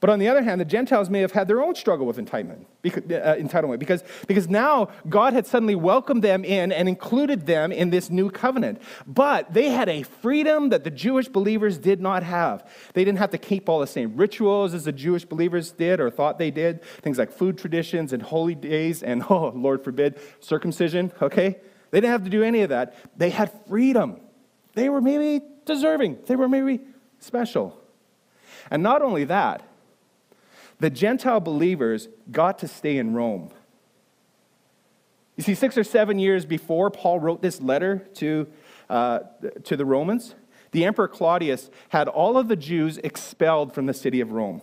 But 0.00 0.10
on 0.10 0.20
the 0.20 0.28
other 0.28 0.42
hand, 0.42 0.60
the 0.60 0.64
Gentiles 0.64 1.10
may 1.10 1.20
have 1.20 1.32
had 1.32 1.48
their 1.48 1.60
own 1.60 1.74
struggle 1.74 2.06
with 2.06 2.18
entitlement, 2.18 2.66
uh, 2.84 3.34
entitlement 3.34 3.80
because, 3.80 4.04
because 4.28 4.48
now 4.48 4.90
God 5.08 5.32
had 5.32 5.44
suddenly 5.44 5.74
welcomed 5.74 6.22
them 6.22 6.44
in 6.44 6.70
and 6.70 6.88
included 6.88 7.46
them 7.46 7.72
in 7.72 7.90
this 7.90 8.08
new 8.08 8.30
covenant. 8.30 8.80
But 9.08 9.52
they 9.52 9.70
had 9.70 9.88
a 9.88 10.04
freedom 10.04 10.68
that 10.68 10.84
the 10.84 10.90
Jewish 10.90 11.26
believers 11.26 11.78
did 11.78 12.00
not 12.00 12.22
have. 12.22 12.70
They 12.94 13.04
didn't 13.04 13.18
have 13.18 13.30
to 13.30 13.38
keep 13.38 13.68
all 13.68 13.80
the 13.80 13.88
same 13.88 14.16
rituals 14.16 14.72
as 14.72 14.84
the 14.84 14.92
Jewish 14.92 15.24
believers 15.24 15.72
did 15.72 15.98
or 15.98 16.10
thought 16.10 16.38
they 16.38 16.52
did, 16.52 16.84
things 17.02 17.18
like 17.18 17.32
food 17.32 17.58
traditions 17.58 18.12
and 18.12 18.22
holy 18.22 18.54
days 18.54 19.02
and, 19.02 19.24
oh, 19.30 19.48
Lord 19.48 19.82
forbid, 19.82 20.20
circumcision, 20.38 21.10
okay? 21.20 21.58
They 21.90 22.00
didn't 22.00 22.12
have 22.12 22.24
to 22.24 22.30
do 22.30 22.44
any 22.44 22.60
of 22.60 22.68
that. 22.68 22.94
They 23.16 23.30
had 23.30 23.50
freedom. 23.66 24.20
They 24.74 24.88
were 24.88 25.00
maybe 25.00 25.44
deserving, 25.64 26.18
they 26.26 26.36
were 26.36 26.48
maybe 26.48 26.82
special. 27.18 27.76
And 28.70 28.82
not 28.82 29.02
only 29.02 29.24
that, 29.24 29.62
the 30.78 30.90
Gentile 30.90 31.40
believers 31.40 32.08
got 32.30 32.58
to 32.60 32.68
stay 32.68 32.98
in 32.98 33.14
Rome. 33.14 33.50
You 35.36 35.44
see, 35.44 35.54
six 35.54 35.78
or 35.78 35.84
seven 35.84 36.18
years 36.18 36.44
before 36.44 36.90
Paul 36.90 37.20
wrote 37.20 37.42
this 37.42 37.60
letter 37.60 38.08
to, 38.14 38.48
uh, 38.90 39.20
to 39.64 39.76
the 39.76 39.84
Romans, 39.84 40.34
the 40.72 40.84
Emperor 40.84 41.08
Claudius 41.08 41.70
had 41.90 42.08
all 42.08 42.36
of 42.36 42.48
the 42.48 42.56
Jews 42.56 42.98
expelled 42.98 43.72
from 43.72 43.86
the 43.86 43.94
city 43.94 44.20
of 44.20 44.32
Rome. 44.32 44.62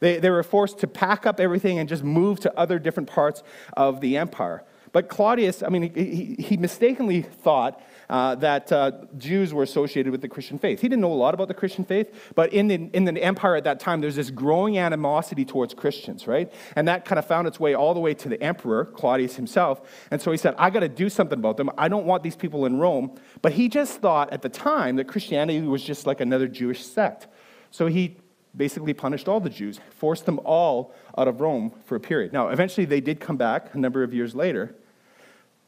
They, 0.00 0.18
they 0.18 0.30
were 0.30 0.42
forced 0.42 0.78
to 0.80 0.86
pack 0.86 1.26
up 1.26 1.40
everything 1.40 1.78
and 1.78 1.88
just 1.88 2.04
move 2.04 2.40
to 2.40 2.58
other 2.58 2.78
different 2.78 3.08
parts 3.08 3.42
of 3.74 4.00
the 4.00 4.16
empire. 4.16 4.64
But 4.92 5.08
Claudius, 5.08 5.62
I 5.62 5.70
mean, 5.70 5.92
he, 5.94 6.36
he 6.38 6.56
mistakenly 6.58 7.22
thought 7.22 7.82
uh, 8.10 8.34
that 8.36 8.70
uh, 8.70 8.92
Jews 9.16 9.54
were 9.54 9.62
associated 9.62 10.12
with 10.12 10.20
the 10.20 10.28
Christian 10.28 10.58
faith. 10.58 10.82
He 10.82 10.88
didn't 10.88 11.00
know 11.00 11.12
a 11.12 11.14
lot 11.14 11.32
about 11.32 11.48
the 11.48 11.54
Christian 11.54 11.84
faith, 11.84 12.32
but 12.34 12.52
in 12.52 12.68
the, 12.68 12.90
in 12.92 13.04
the 13.04 13.22
empire 13.22 13.56
at 13.56 13.64
that 13.64 13.80
time, 13.80 14.02
there's 14.02 14.16
this 14.16 14.30
growing 14.30 14.76
animosity 14.76 15.46
towards 15.46 15.72
Christians, 15.72 16.26
right? 16.26 16.52
And 16.76 16.86
that 16.88 17.06
kind 17.06 17.18
of 17.18 17.26
found 17.26 17.48
its 17.48 17.58
way 17.58 17.74
all 17.74 17.94
the 17.94 18.00
way 18.00 18.12
to 18.12 18.28
the 18.28 18.40
emperor, 18.42 18.84
Claudius 18.84 19.36
himself. 19.36 19.80
And 20.10 20.20
so 20.20 20.30
he 20.30 20.36
said, 20.36 20.54
I 20.58 20.68
got 20.68 20.80
to 20.80 20.90
do 20.90 21.08
something 21.08 21.38
about 21.38 21.56
them. 21.56 21.70
I 21.78 21.88
don't 21.88 22.04
want 22.04 22.22
these 22.22 22.36
people 22.36 22.66
in 22.66 22.78
Rome. 22.78 23.18
But 23.40 23.52
he 23.52 23.70
just 23.70 24.00
thought 24.00 24.30
at 24.30 24.42
the 24.42 24.50
time 24.50 24.96
that 24.96 25.08
Christianity 25.08 25.62
was 25.62 25.82
just 25.82 26.06
like 26.06 26.20
another 26.20 26.48
Jewish 26.48 26.84
sect. 26.84 27.28
So 27.70 27.86
he 27.86 28.18
basically 28.54 28.92
punished 28.92 29.28
all 29.28 29.40
the 29.40 29.48
Jews, 29.48 29.80
forced 29.90 30.26
them 30.26 30.38
all 30.44 30.92
out 31.16 31.28
of 31.28 31.40
Rome 31.40 31.72
for 31.86 31.96
a 31.96 32.00
period. 32.00 32.34
Now, 32.34 32.48
eventually 32.48 32.84
they 32.84 33.00
did 33.00 33.20
come 33.20 33.38
back 33.38 33.74
a 33.74 33.78
number 33.78 34.02
of 34.02 34.12
years 34.12 34.34
later, 34.34 34.76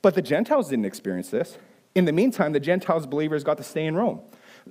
but 0.04 0.14
the 0.14 0.20
Gentiles 0.20 0.68
didn't 0.68 0.84
experience 0.84 1.30
this. 1.30 1.56
In 1.94 2.04
the 2.04 2.12
meantime, 2.12 2.52
the 2.52 2.60
Gentiles 2.60 3.06
believers 3.06 3.42
got 3.42 3.56
to 3.56 3.62
stay 3.62 3.86
in 3.86 3.96
Rome. 3.96 4.20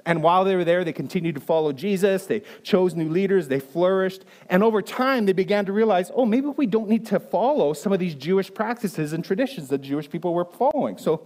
And 0.05 0.21
while 0.21 0.43
they 0.43 0.55
were 0.55 0.63
there, 0.63 0.83
they 0.83 0.93
continued 0.93 1.33
to 1.33 1.41
follow 1.41 1.73
Jesus. 1.73 2.27
They 2.27 2.43
chose 2.61 2.93
new 2.93 3.09
leaders. 3.09 3.47
They 3.47 3.59
flourished. 3.59 4.25
And 4.47 4.61
over 4.61 4.79
time, 4.79 5.25
they 5.25 5.33
began 5.33 5.65
to 5.65 5.71
realize 5.73 6.11
oh, 6.13 6.27
maybe 6.27 6.49
we 6.49 6.67
don't 6.67 6.87
need 6.87 7.07
to 7.07 7.19
follow 7.19 7.73
some 7.73 7.91
of 7.91 7.97
these 7.97 8.13
Jewish 8.13 8.53
practices 8.53 9.11
and 9.11 9.25
traditions 9.25 9.69
that 9.69 9.79
Jewish 9.79 10.07
people 10.07 10.35
were 10.35 10.45
following. 10.45 10.99
So, 10.99 11.25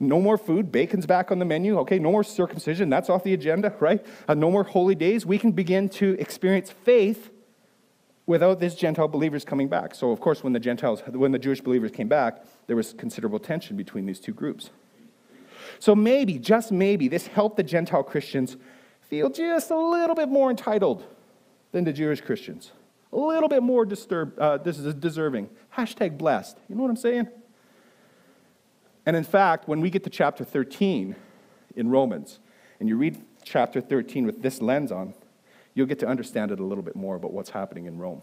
no 0.00 0.20
more 0.20 0.36
food. 0.38 0.72
Bacon's 0.72 1.06
back 1.06 1.30
on 1.30 1.38
the 1.38 1.44
menu. 1.44 1.78
Okay, 1.78 2.00
no 2.00 2.10
more 2.10 2.24
circumcision. 2.24 2.90
That's 2.90 3.08
off 3.08 3.22
the 3.22 3.32
agenda, 3.32 3.72
right? 3.78 4.04
Uh, 4.26 4.34
no 4.34 4.50
more 4.50 4.64
holy 4.64 4.96
days. 4.96 5.24
We 5.24 5.38
can 5.38 5.52
begin 5.52 5.88
to 5.90 6.16
experience 6.18 6.72
faith 6.72 7.30
without 8.26 8.58
these 8.58 8.74
Gentile 8.74 9.06
believers 9.06 9.44
coming 9.44 9.68
back. 9.68 9.94
So, 9.94 10.10
of 10.10 10.18
course, 10.18 10.42
when 10.42 10.52
the 10.52 10.58
Gentiles, 10.58 11.00
when 11.06 11.30
the 11.30 11.38
Jewish 11.38 11.60
believers 11.60 11.92
came 11.92 12.08
back, 12.08 12.44
there 12.66 12.76
was 12.76 12.92
considerable 12.92 13.38
tension 13.38 13.76
between 13.76 14.06
these 14.06 14.20
two 14.20 14.32
groups. 14.32 14.70
So 15.78 15.94
maybe, 15.94 16.38
just 16.38 16.72
maybe, 16.72 17.08
this 17.08 17.26
helped 17.26 17.56
the 17.56 17.62
Gentile 17.62 18.02
Christians 18.02 18.56
feel 19.08 19.30
just 19.30 19.70
a 19.70 19.78
little 19.78 20.14
bit 20.14 20.28
more 20.28 20.50
entitled 20.50 21.04
than 21.72 21.84
the 21.84 21.92
Jewish 21.92 22.20
Christians. 22.20 22.72
A 23.12 23.16
little 23.16 23.48
bit 23.48 23.62
more 23.62 23.84
disturb, 23.84 24.38
uh, 24.38 24.58
this 24.58 24.78
is 24.78 24.94
deserving. 24.94 25.48
Hashtag 25.76 26.18
blessed. 26.18 26.58
You 26.68 26.74
know 26.74 26.82
what 26.82 26.90
I'm 26.90 26.96
saying? 26.96 27.28
And 29.04 29.16
in 29.16 29.24
fact, 29.24 29.68
when 29.68 29.80
we 29.80 29.90
get 29.90 30.02
to 30.04 30.10
chapter 30.10 30.44
13 30.44 31.14
in 31.76 31.90
Romans, 31.90 32.40
and 32.80 32.88
you 32.88 32.96
read 32.96 33.22
chapter 33.44 33.80
13 33.80 34.26
with 34.26 34.42
this 34.42 34.60
lens 34.60 34.90
on, 34.90 35.14
you'll 35.74 35.86
get 35.86 36.00
to 36.00 36.06
understand 36.06 36.50
it 36.50 36.58
a 36.58 36.64
little 36.64 36.82
bit 36.82 36.96
more 36.96 37.14
about 37.14 37.32
what's 37.32 37.50
happening 37.50 37.86
in 37.86 37.98
Rome. 37.98 38.22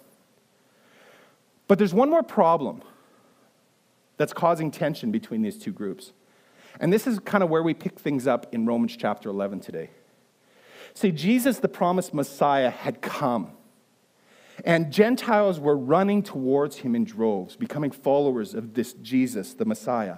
But 1.67 1.77
there's 1.77 1.93
one 1.93 2.09
more 2.09 2.23
problem 2.23 2.81
that's 4.17 4.33
causing 4.33 4.71
tension 4.71 5.11
between 5.11 5.41
these 5.41 5.57
two 5.57 5.71
groups. 5.71 6.13
And 6.79 6.91
this 6.91 7.07
is 7.07 7.19
kind 7.19 7.43
of 7.43 7.49
where 7.49 7.63
we 7.63 7.73
pick 7.73 7.99
things 7.99 8.27
up 8.27 8.53
in 8.53 8.65
Romans 8.65 8.95
chapter 8.97 9.29
11 9.29 9.59
today. 9.59 9.89
See, 10.93 11.11
Jesus, 11.11 11.59
the 11.59 11.67
promised 11.67 12.13
Messiah, 12.13 12.69
had 12.69 13.01
come. 13.01 13.51
And 14.65 14.91
Gentiles 14.91 15.59
were 15.59 15.77
running 15.77 16.21
towards 16.21 16.77
him 16.77 16.95
in 16.95 17.03
droves, 17.03 17.55
becoming 17.55 17.91
followers 17.91 18.53
of 18.53 18.75
this 18.75 18.93
Jesus, 18.93 19.53
the 19.53 19.65
Messiah. 19.65 20.17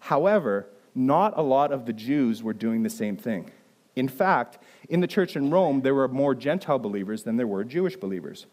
However, 0.00 0.68
not 0.94 1.36
a 1.36 1.42
lot 1.42 1.72
of 1.72 1.86
the 1.86 1.92
Jews 1.92 2.42
were 2.42 2.52
doing 2.52 2.82
the 2.82 2.90
same 2.90 3.16
thing. 3.16 3.50
In 3.96 4.08
fact, 4.08 4.58
in 4.88 5.00
the 5.00 5.06
church 5.06 5.36
in 5.36 5.50
Rome, 5.50 5.80
there 5.80 5.94
were 5.94 6.08
more 6.08 6.34
Gentile 6.34 6.78
believers 6.78 7.22
than 7.24 7.36
there 7.36 7.46
were 7.46 7.64
Jewish 7.64 7.96
believers. 7.96 8.46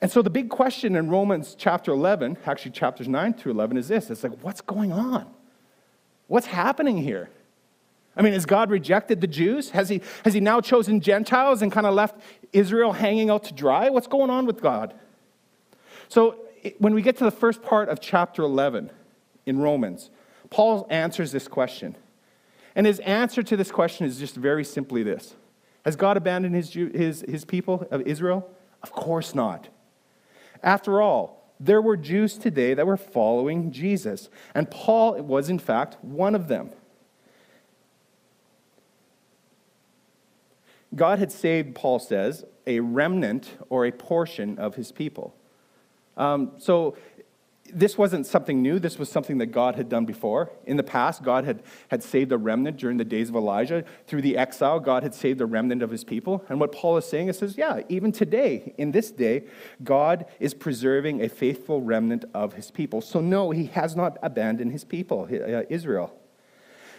And 0.00 0.10
so 0.10 0.22
the 0.22 0.30
big 0.30 0.48
question 0.48 0.96
in 0.96 1.08
Romans 1.08 1.54
chapter 1.56 1.92
11, 1.92 2.38
actually 2.46 2.72
chapters 2.72 3.08
9 3.08 3.34
through 3.34 3.52
11, 3.52 3.76
is 3.76 3.88
this 3.88 4.10
it's 4.10 4.22
like, 4.22 4.32
what's 4.42 4.60
going 4.60 4.92
on? 4.92 5.26
What's 6.26 6.46
happening 6.46 6.96
here? 6.96 7.30
I 8.16 8.22
mean, 8.22 8.32
has 8.32 8.46
God 8.46 8.70
rejected 8.70 9.20
the 9.20 9.26
Jews? 9.26 9.70
Has 9.70 9.88
he, 9.88 10.00
has 10.24 10.34
he 10.34 10.40
now 10.40 10.60
chosen 10.60 11.00
Gentiles 11.00 11.62
and 11.62 11.72
kind 11.72 11.86
of 11.86 11.94
left 11.94 12.20
Israel 12.52 12.92
hanging 12.92 13.28
out 13.28 13.44
to 13.44 13.54
dry? 13.54 13.90
What's 13.90 14.06
going 14.06 14.30
on 14.30 14.46
with 14.46 14.60
God? 14.60 14.94
So, 16.08 16.38
when 16.78 16.94
we 16.94 17.02
get 17.02 17.18
to 17.18 17.24
the 17.24 17.30
first 17.30 17.62
part 17.62 17.88
of 17.88 18.00
chapter 18.00 18.42
11 18.42 18.90
in 19.44 19.58
Romans, 19.58 20.10
Paul 20.48 20.86
answers 20.88 21.32
this 21.32 21.48
question. 21.48 21.96
And 22.74 22.86
his 22.86 23.00
answer 23.00 23.42
to 23.42 23.56
this 23.56 23.70
question 23.70 24.06
is 24.06 24.18
just 24.18 24.34
very 24.34 24.64
simply 24.64 25.02
this 25.02 25.34
Has 25.84 25.96
God 25.96 26.16
abandoned 26.16 26.54
his, 26.54 26.72
his, 26.72 27.24
his 27.28 27.44
people 27.44 27.86
of 27.90 28.02
Israel? 28.02 28.48
Of 28.82 28.92
course 28.92 29.34
not. 29.34 29.68
After 30.64 31.02
all, 31.02 31.54
there 31.60 31.80
were 31.80 31.96
Jews 31.96 32.36
today 32.36 32.74
that 32.74 32.86
were 32.86 32.96
following 32.96 33.70
Jesus, 33.70 34.30
and 34.54 34.68
Paul 34.70 35.22
was, 35.22 35.48
in 35.50 35.58
fact, 35.58 36.02
one 36.02 36.34
of 36.34 36.48
them. 36.48 36.70
God 40.94 41.18
had 41.18 41.30
saved, 41.30 41.74
Paul 41.74 41.98
says, 41.98 42.44
a 42.66 42.80
remnant 42.80 43.58
or 43.68 43.84
a 43.84 43.92
portion 43.92 44.58
of 44.58 44.74
his 44.76 44.90
people. 44.90 45.34
Um, 46.16 46.52
so 46.58 46.96
this 47.74 47.98
wasn't 47.98 48.26
something 48.26 48.62
new. 48.62 48.78
This 48.78 48.98
was 48.98 49.08
something 49.08 49.38
that 49.38 49.46
God 49.46 49.74
had 49.74 49.88
done 49.88 50.06
before. 50.06 50.50
In 50.64 50.76
the 50.76 50.82
past, 50.82 51.22
God 51.22 51.44
had, 51.44 51.62
had 51.88 52.02
saved 52.02 52.30
a 52.32 52.38
remnant 52.38 52.76
during 52.76 52.96
the 52.96 53.04
days 53.04 53.28
of 53.28 53.34
Elijah. 53.34 53.84
Through 54.06 54.22
the 54.22 54.36
exile, 54.36 54.78
God 54.78 55.02
had 55.02 55.14
saved 55.14 55.40
a 55.40 55.46
remnant 55.46 55.82
of 55.82 55.90
his 55.90 56.04
people. 56.04 56.44
And 56.48 56.60
what 56.60 56.72
Paul 56.72 56.96
is 56.96 57.04
saying 57.04 57.28
is, 57.28 57.38
says, 57.38 57.58
yeah, 57.58 57.80
even 57.88 58.12
today, 58.12 58.74
in 58.78 58.92
this 58.92 59.10
day, 59.10 59.44
God 59.82 60.26
is 60.38 60.54
preserving 60.54 61.22
a 61.22 61.28
faithful 61.28 61.82
remnant 61.82 62.24
of 62.32 62.54
his 62.54 62.70
people. 62.70 63.00
So, 63.00 63.20
no, 63.20 63.50
he 63.50 63.66
has 63.66 63.96
not 63.96 64.18
abandoned 64.22 64.72
his 64.72 64.84
people, 64.84 65.28
uh, 65.30 65.62
Israel. 65.68 66.14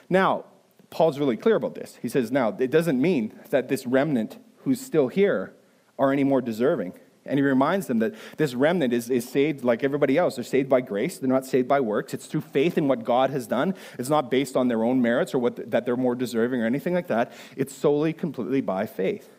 Now, 0.10 0.46
Paul's 0.90 1.18
really 1.18 1.38
clear 1.38 1.56
about 1.56 1.76
this. 1.76 1.98
He 2.02 2.10
says, 2.10 2.32
now, 2.32 2.56
it 2.60 2.70
doesn't 2.70 3.02
mean 3.02 3.34
that 3.50 3.70
this 3.70 3.88
remnant 3.88 4.38
who's 4.58 4.82
still 4.82 5.08
here 5.08 5.54
are 5.98 6.12
any 6.12 6.24
more 6.24 6.42
deserving. 6.42 6.94
And 7.26 7.40
he 7.40 7.44
reminds 7.44 7.88
them 7.88 8.00
that 8.00 8.14
this 8.38 8.54
remnant 8.54 8.94
is, 8.94 9.10
is 9.10 9.28
saved 9.28 9.64
like 9.64 9.84
everybody 9.84 10.18
else. 10.18 10.36
They're 10.36 10.44
saved 10.44 10.70
by 10.70 10.82
grace. 10.82 11.18
They're 11.18 11.30
not 11.30 11.46
saved 11.46 11.68
by 11.68 11.80
works. 11.80 12.14
It's 12.14 12.28
through 12.28 12.42
faith 12.42 12.78
in 12.78 12.88
what 12.88 13.04
God 13.04 13.32
has 13.32 13.48
done. 13.48 13.74
It's 13.98 14.10
not 14.10 14.30
based 14.30 14.56
on 14.56 14.68
their 14.68 14.84
own 14.84 15.02
merits 15.02 15.34
or 15.34 15.40
what, 15.40 15.72
that 15.72 15.86
they're 15.86 15.98
more 15.98 16.16
deserving 16.16 16.62
or 16.62 16.66
anything 16.66 16.94
like 16.94 17.08
that. 17.08 17.32
It's 17.56 17.74
solely, 17.74 18.14
completely 18.14 18.62
by 18.62 18.86
faith. 18.86 19.30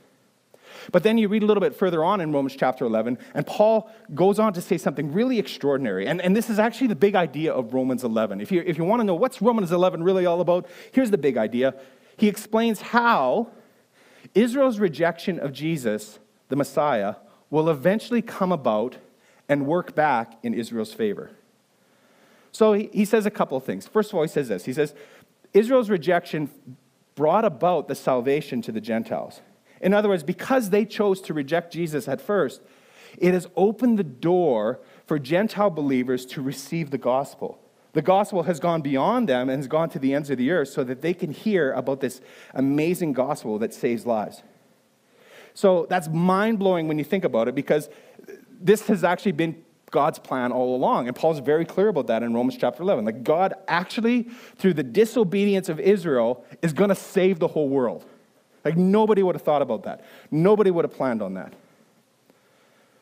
But 0.93 1.03
then 1.03 1.19
you 1.19 1.29
read 1.29 1.43
a 1.43 1.47
little 1.47 1.61
bit 1.61 1.75
further 1.75 2.05
on 2.05 2.21
in 2.21 2.33
Romans 2.33 2.57
chapter 2.57 2.85
11, 2.85 3.19
and 3.35 3.47
Paul 3.47 3.91
goes 4.15 4.39
on 4.39 4.53
to 4.55 4.61
say 4.61 4.79
something 4.79 5.13
really 5.13 5.39
extraordinary. 5.39 6.07
And, 6.07 6.21
and 6.21 6.37
this 6.37 6.51
is 6.51 6.59
actually 6.59 6.89
the 6.89 6.97
big 6.97 7.15
idea 7.15 7.53
of 7.53 7.75
Romans 7.75 8.05
11. 8.05 8.41
If 8.41 8.53
you, 8.53 8.63
if 8.65 8.79
you 8.79 8.85
want 8.85 9.01
to 9.01 9.05
know 9.05 9.15
what's 9.15 9.41
Romans 9.43 9.73
11 9.73 10.03
really 10.03 10.27
all 10.27 10.41
about, 10.41 10.67
here's 10.93 11.11
the 11.11 11.19
big 11.19 11.37
idea. 11.37 11.75
He 12.17 12.29
explains 12.29 12.81
how 12.81 13.49
Israel's 14.35 14.79
rejection 14.79 15.39
of 15.39 15.53
Jesus, 15.53 16.19
the 16.49 16.57
Messiah, 16.57 17.17
will 17.51 17.69
eventually 17.69 18.23
come 18.23 18.53
about 18.53 18.97
and 19.49 19.67
work 19.67 19.95
back 19.95 20.39
in 20.43 20.55
Israel's 20.55 20.93
favor. 20.93 21.31
So 22.53 22.73
he, 22.73 23.05
says 23.05 23.27
a 23.27 23.31
couple 23.31 23.57
of 23.57 23.65
things. 23.65 23.87
First 23.87 24.11
of 24.11 24.17
all, 24.17 24.23
he 24.23 24.29
says 24.29 24.49
this 24.49 24.65
He 24.65 24.73
says, 24.73 24.95
Israel's 25.53 25.91
rejection 25.91 26.51
brought 27.15 27.45
about 27.45 27.89
the 27.89 27.95
salvation 27.95 28.63
to 28.63 28.73
the 28.73 28.81
Gentiles. 28.81 29.41
In 29.81 29.93
other 29.93 30.09
words, 30.09 30.23
because 30.23 30.71
they 30.71 30.85
chose 30.85 31.21
to 31.23 31.35
reject 31.35 31.73
Jesus 31.73 32.09
at 32.09 32.21
first, 32.21 32.63
it 33.19 33.35
has 33.35 33.47
opened 33.57 33.99
the 33.99 34.05
door 34.05 34.81
for 35.07 35.19
Gentile 35.19 35.71
believers 35.71 36.27
to 36.27 36.43
receive 36.43 36.91
the 36.91 36.99
gospel. 36.99 37.59
The 37.93 38.03
gospel 38.03 38.43
has 38.43 38.61
gone 38.61 38.83
beyond 38.83 39.29
them 39.29 39.49
and 39.49 39.59
has 39.59 39.69
gone 39.69 39.89
to 39.91 39.99
the 39.99 40.13
ends 40.13 40.29
of 40.29 40.39
the 40.39 40.51
earth 40.51 40.69
so 40.69 40.85
that 40.85 41.01
they 41.01 41.15
can 41.15 41.33
hear 41.33 41.73
about 41.73 42.01
this 42.01 42.21
amazing 42.55 43.15
gospel 43.15 43.59
that 43.59 43.73
saves 43.73 44.05
lives. 44.05 44.43
So 45.57 45.87
that's 45.89 46.07
mind 46.09 46.59
blowing 46.59 46.87
when 46.87 46.99
you 46.99 47.05
think 47.05 47.25
about 47.25 47.49
it 47.49 47.55
because 47.55 47.89
this 48.61 48.87
has 48.89 49.03
actually 49.05 49.33
been 49.33 49.65
God's 49.91 50.19
plan 50.19 50.53
all 50.53 50.77
along. 50.77 51.07
And 51.07 51.17
Paul's 51.17 51.39
very 51.39 51.65
clear 51.65 51.89
about 51.89 52.09
that 52.09 52.23
in 52.23 52.35
Romans 52.35 52.59
chapter 52.61 52.83
11. 52.83 53.07
Like, 53.07 53.25
God 53.25 53.55
actually, 53.67 54.25
through 54.59 54.75
the 54.75 54.83
disobedience 54.83 55.71
of 55.71 55.81
Israel, 55.81 56.45
is 56.61 56.75
going 56.75 56.91
to 56.91 56.95
save 56.95 57.39
the 57.39 57.49
whole 57.49 57.71
world. 57.71 58.05
Like, 58.67 58.77
nobody 58.77 59.23
would 59.23 59.35
have 59.35 59.43
thought 59.43 59.63
about 59.63 59.85
that. 59.85 60.05
Nobody 60.31 60.71
would 60.71 60.85
have 60.85 60.93
planned 60.93 61.23
on 61.23 61.33
that. 61.35 61.55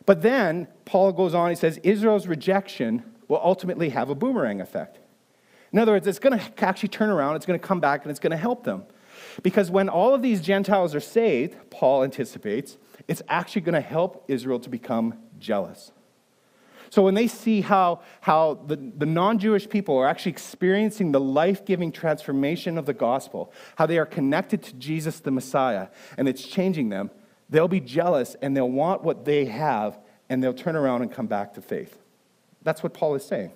But 0.07 0.23
then, 0.23 0.69
Paul 0.85 1.11
goes 1.11 1.35
on, 1.35 1.51
he 1.51 1.57
says, 1.57 1.79
Israel's 1.79 2.29
rejection 2.29 3.03
will 3.27 3.41
ultimately 3.43 3.89
have 3.89 4.11
a 4.11 4.15
boomerang 4.15 4.61
effect. 4.61 5.01
In 5.73 5.81
other 5.81 5.91
words, 5.91 6.07
it's 6.07 6.21
going 6.21 6.39
to 6.39 6.65
actually 6.65 6.91
turn 6.91 7.11
around, 7.11 7.35
it's 7.35 7.47
going 7.47 7.59
to 7.59 7.67
come 7.67 7.81
back, 7.81 8.03
and 8.03 8.13
it's 8.13 8.21
going 8.21 8.31
to 8.31 8.37
help 8.37 8.63
them. 8.63 8.85
Because 9.43 9.71
when 9.71 9.89
all 9.89 10.15
of 10.15 10.23
these 10.23 10.41
Gentiles 10.41 10.95
are 10.95 11.01
saved, 11.01 11.57
Paul 11.71 12.05
anticipates, 12.05 12.79
it's 13.09 13.23
actually 13.29 13.63
going 13.63 13.75
to 13.75 13.81
help 13.81 14.25
Israel 14.29 14.59
to 14.61 14.71
become 14.71 15.19
jealous. 15.39 15.93
So 16.91 17.03
when 17.03 17.15
they 17.15 17.27
see 17.27 17.61
how, 17.61 18.03
how 18.21 18.55
the, 18.67 18.77
the 18.77 19.07
non 19.07 19.39
Jewish 19.39 19.69
people 19.69 19.97
are 19.97 20.07
actually 20.07 20.31
experiencing 20.33 21.11
the 21.11 21.21
life 21.21 21.65
giving 21.65 21.91
transformation 21.91 22.79
of 22.79 22.87
the 22.87 22.95
gospel, 22.95 23.53
how 23.77 23.87
they 23.87 23.99
are 23.99 24.07
connected 24.07 24.63
to 24.63 24.75
Jesus 24.75 25.19
the 25.19 25.33
Messiah, 25.33 25.89
and 26.17 26.29
it's 26.29 26.47
changing 26.47 26.91
them, 26.91 27.11
they'll 27.51 27.67
be 27.67 27.81
jealous 27.81 28.37
and 28.41 28.57
they'll 28.57 28.71
want 28.71 29.03
what 29.03 29.25
they 29.25 29.47
have 29.47 29.99
and 30.29 30.43
they'll 30.43 30.55
turn 30.55 30.77
around 30.77 31.03
and 31.03 31.11
come 31.11 31.27
back 31.27 31.55
to 31.55 31.61
faith. 31.61 31.99
That's 32.63 32.83
what 32.83 32.95
Paul 32.95 33.17
is 33.17 33.25
saying. 33.25 33.53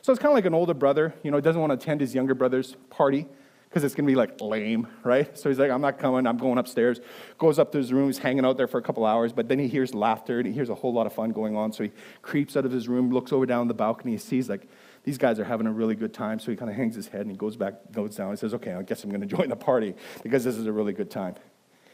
So 0.00 0.10
it's 0.10 0.20
kind 0.20 0.32
of 0.32 0.34
like 0.34 0.46
an 0.46 0.54
older 0.54 0.74
brother, 0.74 1.14
you 1.22 1.30
know, 1.30 1.40
doesn't 1.40 1.60
want 1.60 1.70
to 1.70 1.74
attend 1.74 2.00
his 2.00 2.14
younger 2.14 2.34
brother's 2.34 2.76
party 2.88 3.26
because 3.72 3.84
it's 3.84 3.94
going 3.94 4.04
to 4.04 4.10
be 4.10 4.16
like 4.16 4.38
lame, 4.38 4.86
right? 5.02 5.36
So 5.38 5.48
he's 5.48 5.58
like, 5.58 5.70
I'm 5.70 5.80
not 5.80 5.98
coming, 5.98 6.26
I'm 6.26 6.36
going 6.36 6.58
upstairs. 6.58 7.00
Goes 7.38 7.58
up 7.58 7.72
to 7.72 7.78
his 7.78 7.90
room, 7.90 8.08
he's 8.08 8.18
hanging 8.18 8.44
out 8.44 8.58
there 8.58 8.66
for 8.66 8.76
a 8.76 8.82
couple 8.82 9.06
hours, 9.06 9.32
but 9.32 9.48
then 9.48 9.58
he 9.58 9.66
hears 9.66 9.94
laughter 9.94 10.40
and 10.40 10.46
he 10.46 10.52
hears 10.52 10.68
a 10.68 10.74
whole 10.74 10.92
lot 10.92 11.06
of 11.06 11.14
fun 11.14 11.30
going 11.30 11.56
on. 11.56 11.72
So 11.72 11.84
he 11.84 11.92
creeps 12.20 12.54
out 12.54 12.66
of 12.66 12.70
his 12.70 12.86
room, 12.86 13.10
looks 13.10 13.32
over 13.32 13.46
down 13.46 13.68
the 13.68 13.74
balcony, 13.74 14.12
he 14.12 14.18
sees 14.18 14.50
like 14.50 14.68
these 15.04 15.16
guys 15.16 15.40
are 15.40 15.44
having 15.44 15.66
a 15.66 15.72
really 15.72 15.94
good 15.94 16.12
time. 16.12 16.38
So 16.38 16.50
he 16.50 16.56
kind 16.56 16.70
of 16.70 16.76
hangs 16.76 16.94
his 16.94 17.08
head 17.08 17.22
and 17.22 17.30
he 17.30 17.36
goes 17.36 17.56
back, 17.56 17.74
goes 17.92 18.14
down. 18.14 18.30
He 18.30 18.36
says, 18.36 18.52
Okay, 18.52 18.74
I 18.74 18.82
guess 18.82 19.04
I'm 19.04 19.10
going 19.10 19.22
to 19.26 19.26
join 19.26 19.48
the 19.48 19.56
party 19.56 19.94
because 20.22 20.44
this 20.44 20.58
is 20.58 20.66
a 20.66 20.72
really 20.72 20.92
good 20.92 21.10
time. 21.10 21.36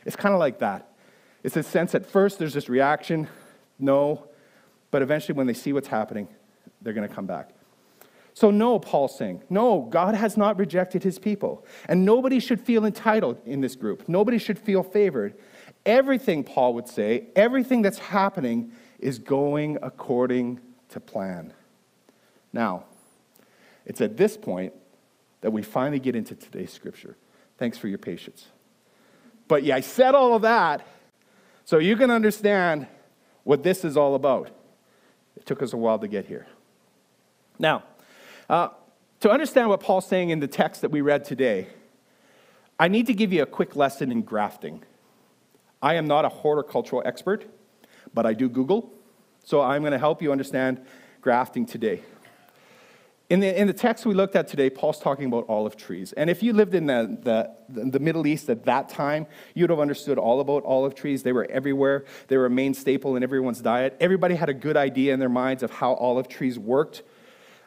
It's 0.05 0.17
kind 0.17 0.35
of 0.35 0.41
like 0.41 0.59
that. 0.59 0.91
It's 1.45 1.57
a 1.57 1.63
sense 1.63 1.95
at 1.95 2.07
first 2.07 2.41
there's 2.41 2.55
this 2.55 2.69
reaction, 2.69 3.29
no, 3.79 4.27
but 4.91 5.01
eventually 5.01 5.37
when 5.37 5.47
they 5.47 5.55
see 5.55 5.73
what's 5.73 5.87
happening, 5.87 6.27
they're 6.83 6.93
going 6.93 7.09
to 7.09 7.15
come 7.15 7.27
back. 7.27 7.51
So, 8.39 8.53
no, 8.53 8.79
Paul's 8.79 9.19
saying, 9.19 9.43
no, 9.51 9.89
God 9.91 10.15
has 10.15 10.37
not 10.37 10.61
rejected 10.61 11.03
his 11.03 11.19
people. 11.19 11.67
And 11.89 12.05
nobody 12.05 12.39
should 12.39 12.61
feel 12.61 12.85
entitled 12.85 13.41
in 13.45 13.63
this 13.63 13.75
group. 13.75 14.09
Nobody 14.09 14.39
should 14.39 14.61
feel 14.61 14.85
favored. 14.85 15.35
Everything, 15.85 16.45
Paul 16.45 16.75
would 16.75 16.87
say, 16.87 17.31
everything 17.35 17.83
that's 17.83 17.99
happening 17.99 18.71
is 19.01 19.19
going 19.19 19.77
according 19.83 20.61
to 20.91 21.01
plan. 21.01 21.53
Now, 22.53 22.85
it's 23.85 24.01
at 24.01 24.17
this 24.17 24.37
point 24.37 24.73
that 25.41 25.51
we 25.51 25.63
finally 25.63 25.99
get 25.99 26.15
into 26.15 26.37
today's 26.37 26.73
scripture. 26.73 27.17
Thanks 27.57 27.77
for 27.77 27.89
your 27.89 27.99
patience. 27.99 28.47
But 29.49 29.65
yeah, 29.65 29.75
I 29.75 29.81
said 29.81 30.15
all 30.15 30.37
of 30.37 30.43
that 30.43 30.87
so 31.65 31.79
you 31.79 31.97
can 31.97 32.13
understand 32.13 32.87
what 33.43 33.65
this 33.65 33.85
is 33.85 33.97
all 33.97 34.15
about. 34.15 34.53
It 35.37 35.45
took 35.45 35.61
us 35.61 35.73
a 35.73 35.77
while 35.77 35.99
to 35.99 36.07
get 36.07 36.27
here. 36.27 36.47
Now, 37.59 37.83
uh, 38.49 38.69
to 39.21 39.31
understand 39.31 39.69
what 39.69 39.81
Paul's 39.81 40.07
saying 40.07 40.31
in 40.31 40.41
the 40.41 40.49
text 40.49 40.83
that 40.83 40.91
we 40.91 41.01
read 41.01 41.25
today, 41.25 41.69
I 42.79 42.89
need 42.89 43.07
to 43.07 43.15
give 43.15 43.33
you 43.33 43.43
a 43.43 43.47
quick 43.47 43.75
lesson 43.77 44.13
in 44.13 44.23
grafting. 44.23 44.83
I 45.83 45.95
am 45.95 46.07
not 46.07 46.25
a 46.25 46.29
horticultural 46.29 47.03
expert, 47.05 47.47
but 48.15 48.27
I 48.27 48.33
do 48.33 48.49
Google, 48.49 48.93
so 49.45 49.61
I'm 49.61 49.83
going 49.83 49.93
to 49.93 49.99
help 49.99 50.23
you 50.23 50.33
understand 50.33 50.81
grafting 51.21 51.67
today. 51.67 52.03
In 53.31 53.41
the, 53.41 53.61
in 53.61 53.67
the 53.67 53.75
text 53.75 54.07
we 54.07 54.15
looked 54.15 54.37
at 54.37 54.49
today, 54.49 54.71
Paul's 54.71 54.99
talking 54.99 55.27
about 55.27 55.45
olive 55.49 55.77
trees. 55.77 56.15
And 56.15 56.31
if 56.31 56.43
you 56.43 56.55
lived 56.55 56.75
in 56.75 56.87
the, 56.87 57.19
the, 57.69 57.91
the 57.91 57.99
Middle 57.99 58.27
East 58.27 58.49
at 58.49 58.65
that 58.65 58.89
time, 58.89 59.27
you'd 59.55 59.69
have 59.69 59.81
understood 59.81 60.17
all 60.17 60.41
about 60.41 60.65
olive 60.65 60.95
trees. 60.95 61.23
They 61.23 61.33
were 61.33 61.47
everywhere, 61.51 62.07
they 62.29 62.39
were 62.39 62.47
a 62.47 62.51
main 62.51 62.73
staple 62.73 63.17
in 63.17 63.23
everyone's 63.23 63.61
diet. 63.61 63.97
Everybody 64.01 64.35
had 64.35 64.49
a 64.49 64.55
good 64.55 64.79
idea 64.79 65.13
in 65.13 65.21
their 65.21 65.29
minds 65.29 65.63
of 65.63 65.71
how 65.71 65.93
olive 65.95 66.29
trees 66.29 66.59
worked. 66.59 67.03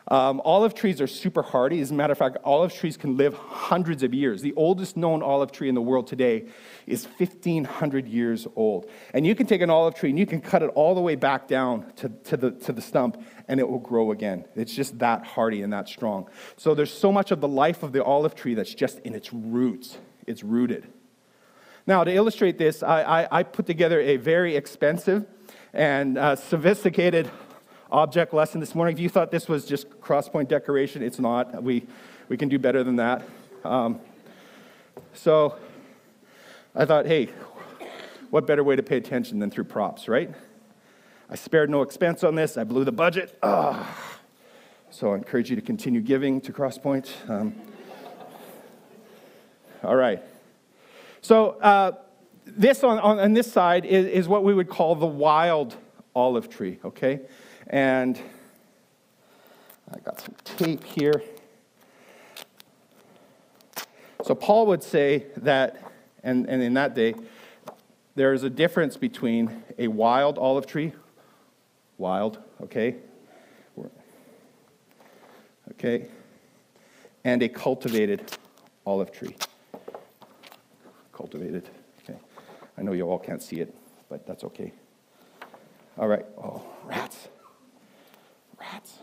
Um, 0.07 0.41
olive 0.43 0.73
trees 0.73 0.99
are 0.99 1.07
super 1.07 1.41
hardy. 1.41 1.79
As 1.79 1.91
a 1.91 1.93
matter 1.93 2.11
of 2.11 2.17
fact, 2.17 2.37
olive 2.43 2.73
trees 2.73 2.97
can 2.97 3.17
live 3.17 3.35
hundreds 3.35 4.01
of 4.03 4.13
years. 4.13 4.41
The 4.41 4.53
oldest 4.55 4.97
known 4.97 5.21
olive 5.21 5.51
tree 5.51 5.69
in 5.69 5.75
the 5.75 5.81
world 5.81 6.07
today 6.07 6.47
is 6.87 7.05
1,500 7.05 8.07
years 8.07 8.47
old. 8.55 8.89
And 9.13 9.25
you 9.25 9.35
can 9.35 9.45
take 9.45 9.61
an 9.61 9.69
olive 9.69 9.95
tree 9.95 10.09
and 10.09 10.17
you 10.17 10.25
can 10.25 10.41
cut 10.41 10.63
it 10.63 10.71
all 10.73 10.95
the 10.95 11.01
way 11.01 11.15
back 11.15 11.47
down 11.47 11.91
to, 11.97 12.09
to, 12.09 12.37
the, 12.37 12.51
to 12.51 12.73
the 12.73 12.81
stump 12.81 13.23
and 13.47 13.59
it 13.59 13.69
will 13.69 13.79
grow 13.79 14.11
again. 14.11 14.45
It's 14.55 14.73
just 14.73 14.97
that 14.99 15.23
hardy 15.25 15.61
and 15.61 15.71
that 15.71 15.87
strong. 15.87 16.29
So 16.57 16.73
there's 16.73 16.93
so 16.93 17.11
much 17.11 17.31
of 17.31 17.39
the 17.39 17.47
life 17.47 17.83
of 17.83 17.91
the 17.91 18.03
olive 18.03 18.33
tree 18.33 18.55
that's 18.55 18.73
just 18.73 18.99
in 18.99 19.13
its 19.13 19.31
roots, 19.31 19.97
it's 20.25 20.43
rooted. 20.43 20.87
Now, 21.87 22.03
to 22.03 22.13
illustrate 22.13 22.57
this, 22.57 22.83
I, 22.83 23.01
I, 23.23 23.39
I 23.39 23.43
put 23.43 23.65
together 23.65 23.99
a 23.99 24.17
very 24.17 24.55
expensive 24.55 25.25
and 25.73 26.17
uh, 26.17 26.35
sophisticated 26.35 27.29
object 27.91 28.33
lesson 28.33 28.59
this 28.59 28.73
morning. 28.73 28.95
If 28.95 29.01
you 29.01 29.09
thought 29.09 29.31
this 29.31 29.47
was 29.47 29.65
just 29.65 29.89
crosspoint 29.99 30.47
decoration, 30.47 31.03
it's 31.03 31.19
not. 31.19 31.61
We, 31.61 31.85
we 32.29 32.37
can 32.37 32.49
do 32.49 32.57
better 32.57 32.83
than 32.83 32.95
that. 32.97 33.27
Um, 33.63 33.99
so 35.13 35.57
I 36.75 36.85
thought, 36.85 37.05
hey, 37.05 37.29
what 38.29 38.47
better 38.47 38.63
way 38.63 38.75
to 38.75 38.83
pay 38.83 38.97
attention 38.97 39.39
than 39.39 39.51
through 39.51 39.65
props, 39.65 40.07
right? 40.07 40.33
I 41.29 41.35
spared 41.35 41.69
no 41.69 41.81
expense 41.81 42.23
on 42.23 42.35
this. 42.35 42.57
I 42.57 42.63
blew 42.63 42.83
the 42.83 42.91
budget. 42.91 43.37
Oh. 43.43 43.97
So 44.89 45.13
I 45.13 45.15
encourage 45.15 45.49
you 45.49 45.55
to 45.55 45.61
continue 45.61 46.01
giving 46.01 46.41
to 46.41 46.51
Crosspoint. 46.51 47.09
Um, 47.29 47.55
all 49.83 49.95
right. 49.95 50.21
So 51.21 51.51
uh, 51.61 51.93
this 52.45 52.83
on, 52.83 52.99
on, 52.99 53.17
on, 53.19 53.33
this 53.33 53.49
side 53.49 53.85
is, 53.85 54.05
is 54.05 54.27
what 54.27 54.43
we 54.43 54.53
would 54.53 54.67
call 54.67 54.95
the 54.95 55.05
wild 55.05 55.77
olive 56.13 56.49
tree, 56.49 56.79
okay? 56.83 57.21
And 57.71 58.19
I 59.91 59.99
got 59.99 60.19
some 60.19 60.35
tape 60.43 60.83
here. 60.83 61.23
So 64.23 64.35
Paul 64.35 64.67
would 64.67 64.83
say 64.83 65.27
that, 65.37 65.81
and, 66.21 66.47
and 66.47 66.61
in 66.61 66.73
that 66.75 66.93
day, 66.93 67.15
there 68.15 68.33
is 68.33 68.43
a 68.43 68.49
difference 68.49 68.97
between 68.97 69.63
a 69.79 69.87
wild 69.87 70.37
olive 70.37 70.67
tree, 70.67 70.91
wild, 71.97 72.39
okay? 72.61 72.97
Okay? 75.71 76.07
And 77.23 77.41
a 77.41 77.49
cultivated 77.49 78.37
olive 78.85 79.11
tree. 79.11 79.35
Cultivated, 81.13 81.69
okay. 82.03 82.19
I 82.77 82.81
know 82.81 82.91
you 82.91 83.09
all 83.09 83.17
can't 83.17 83.41
see 83.41 83.61
it, 83.61 83.73
but 84.09 84.27
that's 84.27 84.43
okay. 84.43 84.73
All 85.97 86.07
right. 86.07 86.25
Oh, 86.37 86.63
rats. 86.85 87.29
Rats. 88.61 88.99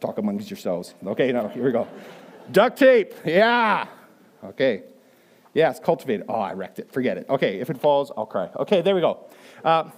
Talk 0.00 0.18
amongst 0.18 0.48
yourselves. 0.50 0.94
Okay, 1.04 1.32
now, 1.32 1.48
here 1.48 1.64
we 1.64 1.72
go. 1.72 1.86
Duct 2.50 2.78
tape. 2.78 3.14
Yeah. 3.24 3.86
Okay. 4.42 4.84
Yes, 5.54 5.80
cultivated. 5.80 6.26
Oh, 6.28 6.34
I 6.34 6.52
wrecked 6.52 6.78
it. 6.78 6.90
Forget 6.92 7.18
it. 7.18 7.26
Okay, 7.28 7.58
if 7.58 7.68
it 7.68 7.78
falls, 7.78 8.12
I'll 8.16 8.26
cry. 8.26 8.48
Okay, 8.56 8.80
there 8.80 8.94
we 8.94 9.00
go. 9.00 9.26
Uh, 9.64 9.90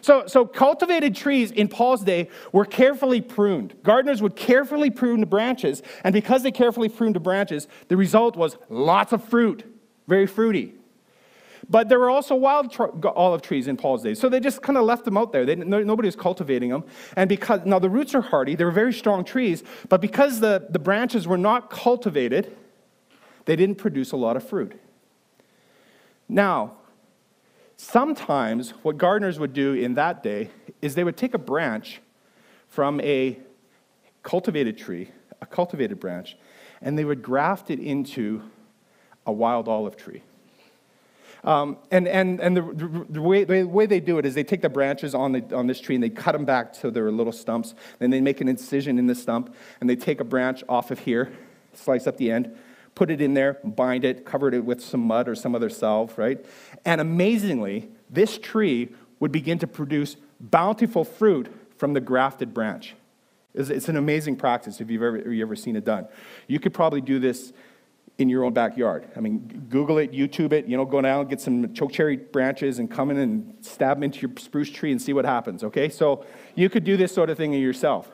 so, 0.00 0.24
so 0.26 0.44
cultivated 0.44 1.14
trees 1.14 1.50
in 1.50 1.68
Paul's 1.68 2.02
day 2.02 2.28
were 2.52 2.66
carefully 2.66 3.22
pruned. 3.22 3.74
Gardeners 3.82 4.20
would 4.20 4.36
carefully 4.36 4.90
prune 4.90 5.20
the 5.20 5.26
branches, 5.26 5.82
and 6.02 6.12
because 6.12 6.42
they 6.42 6.52
carefully 6.52 6.90
pruned 6.90 7.14
the 7.14 7.20
branches, 7.20 7.68
the 7.88 7.96
result 7.96 8.36
was 8.36 8.58
lots 8.68 9.12
of 9.12 9.24
fruit, 9.24 9.64
very 10.06 10.26
fruity. 10.26 10.74
But 11.68 11.88
there 11.88 11.98
were 11.98 12.10
also 12.10 12.34
wild 12.34 12.72
tr- 12.72 12.84
olive 13.14 13.42
trees 13.42 13.68
in 13.68 13.76
Paul's 13.76 14.02
days. 14.02 14.20
So 14.20 14.28
they 14.28 14.40
just 14.40 14.62
kind 14.62 14.76
of 14.76 14.84
left 14.84 15.04
them 15.04 15.16
out 15.16 15.32
there. 15.32 15.46
They, 15.46 15.54
no, 15.54 15.82
nobody 15.82 16.08
was 16.08 16.16
cultivating 16.16 16.70
them. 16.70 16.84
And 17.16 17.28
because, 17.28 17.60
now 17.64 17.78
the 17.78 17.90
roots 17.90 18.14
are 18.14 18.20
hardy, 18.20 18.54
they 18.54 18.64
were 18.64 18.70
very 18.70 18.92
strong 18.92 19.24
trees, 19.24 19.62
but 19.88 20.00
because 20.00 20.40
the, 20.40 20.66
the 20.70 20.78
branches 20.78 21.26
were 21.26 21.38
not 21.38 21.70
cultivated, 21.70 22.56
they 23.44 23.56
didn't 23.56 23.76
produce 23.76 24.12
a 24.12 24.16
lot 24.16 24.36
of 24.36 24.46
fruit. 24.46 24.78
Now, 26.28 26.72
sometimes 27.76 28.70
what 28.82 28.98
gardeners 28.98 29.38
would 29.38 29.52
do 29.52 29.74
in 29.74 29.94
that 29.94 30.22
day 30.22 30.50
is 30.80 30.94
they 30.94 31.04
would 31.04 31.16
take 31.16 31.34
a 31.34 31.38
branch 31.38 32.00
from 32.68 33.00
a 33.00 33.38
cultivated 34.22 34.76
tree, 34.76 35.10
a 35.40 35.46
cultivated 35.46 36.00
branch, 36.00 36.36
and 36.80 36.98
they 36.98 37.04
would 37.04 37.22
graft 37.22 37.70
it 37.70 37.78
into 37.78 38.42
a 39.26 39.32
wild 39.32 39.68
olive 39.68 39.96
tree. 39.96 40.22
Um, 41.44 41.76
and 41.90 42.08
and, 42.08 42.40
and 42.40 42.56
the, 42.56 43.06
the, 43.08 43.20
way, 43.20 43.44
the 43.44 43.64
way 43.64 43.84
they 43.86 44.00
do 44.00 44.18
it 44.18 44.24
is 44.24 44.34
they 44.34 44.44
take 44.44 44.62
the 44.62 44.70
branches 44.70 45.14
on, 45.14 45.32
the, 45.32 45.54
on 45.54 45.66
this 45.66 45.78
tree 45.78 45.94
and 45.94 46.02
they 46.02 46.10
cut 46.10 46.32
them 46.32 46.44
back 46.44 46.74
so 46.74 46.90
their 46.90 47.10
little 47.10 47.32
stumps. 47.32 47.74
Then 47.98 48.10
they 48.10 48.20
make 48.20 48.40
an 48.40 48.48
incision 48.48 48.98
in 48.98 49.06
the 49.06 49.14
stump 49.14 49.54
and 49.80 49.88
they 49.88 49.96
take 49.96 50.20
a 50.20 50.24
branch 50.24 50.64
off 50.68 50.90
of 50.90 51.00
here, 51.00 51.32
slice 51.74 52.06
up 52.06 52.16
the 52.16 52.30
end, 52.30 52.56
put 52.94 53.10
it 53.10 53.20
in 53.20 53.34
there, 53.34 53.58
bind 53.62 54.04
it, 54.04 54.24
cover 54.24 54.48
it 54.52 54.64
with 54.64 54.82
some 54.82 55.00
mud 55.00 55.28
or 55.28 55.34
some 55.34 55.54
other 55.54 55.68
salve, 55.68 56.16
right? 56.16 56.44
And 56.84 57.00
amazingly, 57.00 57.90
this 58.08 58.38
tree 58.38 58.88
would 59.20 59.32
begin 59.32 59.58
to 59.58 59.66
produce 59.66 60.16
bountiful 60.40 61.04
fruit 61.04 61.52
from 61.76 61.92
the 61.92 62.00
grafted 62.00 62.54
branch. 62.54 62.94
It's, 63.54 63.68
it's 63.68 63.88
an 63.88 63.96
amazing 63.96 64.36
practice 64.36 64.80
if 64.80 64.90
you've 64.90 65.02
ever, 65.02 65.18
you've 65.30 65.46
ever 65.46 65.56
seen 65.56 65.76
it 65.76 65.84
done. 65.84 66.06
You 66.46 66.58
could 66.58 66.72
probably 66.72 67.00
do 67.00 67.18
this 67.18 67.52
in 68.18 68.28
your 68.28 68.44
own 68.44 68.52
backyard. 68.52 69.08
I 69.16 69.20
mean, 69.20 69.66
Google 69.68 69.98
it, 69.98 70.12
YouTube 70.12 70.52
it, 70.52 70.66
you 70.66 70.76
know, 70.76 70.84
go 70.84 71.00
down, 71.00 71.26
get 71.26 71.40
some 71.40 71.74
chokecherry 71.74 72.16
branches 72.16 72.78
and 72.78 72.88
come 72.88 73.10
in 73.10 73.18
and 73.18 73.54
stab 73.60 73.96
them 73.96 74.04
into 74.04 74.20
your 74.20 74.30
spruce 74.38 74.70
tree 74.70 74.92
and 74.92 75.02
see 75.02 75.12
what 75.12 75.24
happens, 75.24 75.64
okay? 75.64 75.88
So 75.88 76.24
you 76.54 76.70
could 76.70 76.84
do 76.84 76.96
this 76.96 77.12
sort 77.12 77.28
of 77.28 77.36
thing 77.36 77.52
yourself. 77.52 78.08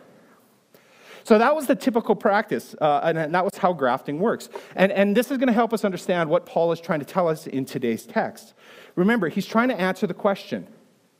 So 1.23 1.37
that 1.39 1.55
was 1.55 1.67
the 1.67 1.75
typical 1.75 2.15
practice, 2.15 2.75
uh, 2.81 3.01
and 3.05 3.35
that 3.35 3.45
was 3.45 3.59
how 3.59 3.75
grafting 3.75 4.19
works. 4.19 4.49
And, 4.75 4.91
and 4.91 5.15
this 5.15 5.31
is 5.31 5.37
going 5.37 5.49
to 5.49 5.53
help 5.53 5.75
us 5.75 5.85
understand 5.85 6.31
what 6.31 6.47
Paul 6.47 6.73
is 6.73 6.81
trying 6.81 7.01
to 7.01 7.05
tell 7.05 7.29
us 7.29 7.47
in 7.47 7.67
today's 7.67 8.07
text. 8.07 8.55
Remember, 8.97 9.29
he's 9.29 9.47
trying 9.47 9.69
to 9.69 9.79
answer 9.79 10.07
the 10.07 10.15
question 10.15 10.67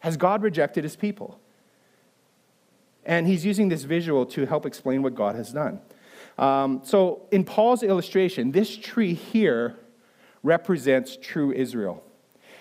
Has 0.01 0.17
God 0.17 0.43
rejected 0.43 0.85
his 0.85 0.97
people? 0.97 1.39
And 3.05 3.27
he's 3.27 3.45
using 3.45 3.69
this 3.69 3.85
visual 3.85 4.25
to 4.27 4.47
help 4.47 4.67
explain 4.67 5.03
what 5.03 5.15
God 5.15 5.35
has 5.35 5.53
done. 5.53 5.81
Um, 6.41 6.81
so, 6.83 7.29
in 7.31 7.45
Paul's 7.45 7.83
illustration, 7.83 8.51
this 8.51 8.75
tree 8.75 9.13
here 9.13 9.79
represents 10.43 11.19
true 11.21 11.53
Israel. 11.53 12.03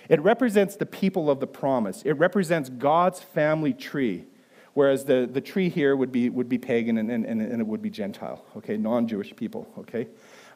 It 0.10 0.20
represents 0.22 0.76
the 0.76 0.86
people 0.86 1.30
of 1.30 1.40
the 1.40 1.48
promise. 1.48 2.02
It 2.04 2.14
represents 2.14 2.68
God's 2.70 3.22
family 3.22 3.74
tree, 3.74 4.26
whereas 4.74 5.06
the, 5.06 5.30
the 5.32 5.40
tree 5.40 5.70
here 5.70 5.96
would 5.96 6.12
be, 6.12 6.30
would 6.30 6.50
be 6.50 6.58
pagan 6.58 6.98
and, 6.98 7.10
and, 7.10 7.26
and 7.26 7.62
it 7.62 7.66
would 7.66 7.82
be 7.82 7.90
Gentile, 7.90 8.44
okay, 8.58 8.76
non 8.76 9.08
Jewish 9.08 9.34
people, 9.34 9.66
okay? 9.78 10.08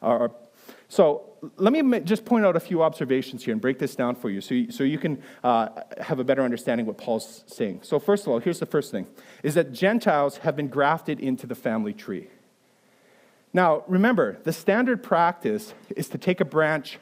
Uh, 0.02 0.28
so 0.88 1.30
let 1.56 1.72
me 1.72 2.00
just 2.00 2.26
point 2.26 2.44
out 2.44 2.56
a 2.56 2.60
few 2.60 2.82
observations 2.82 3.44
here 3.44 3.52
and 3.52 3.60
break 3.60 3.78
this 3.78 3.96
down 3.96 4.16
for 4.16 4.28
you 4.28 4.40
so 4.40 4.54
you, 4.54 4.70
so 4.70 4.84
you 4.84 4.98
can 4.98 5.22
uh, 5.42 5.68
have 5.98 6.18
a 6.18 6.24
better 6.24 6.42
understanding 6.42 6.84
what 6.86 6.98
Paul's 6.98 7.44
saying. 7.46 7.80
So, 7.82 7.98
first 7.98 8.26
of 8.26 8.32
all, 8.32 8.38
here's 8.38 8.58
the 8.58 8.66
first 8.66 8.90
thing 8.90 9.06
is 9.42 9.54
that 9.54 9.72
Gentiles 9.72 10.38
have 10.38 10.56
been 10.56 10.68
grafted 10.68 11.20
into 11.20 11.46
the 11.46 11.54
family 11.54 11.94
tree. 11.94 12.28
Now, 13.54 13.84
remember, 13.86 14.38
the 14.42 14.52
standard 14.52 15.02
practice 15.02 15.72
is 15.96 16.08
to 16.08 16.18
take 16.18 16.40
a 16.40 16.44
branch 16.44 16.98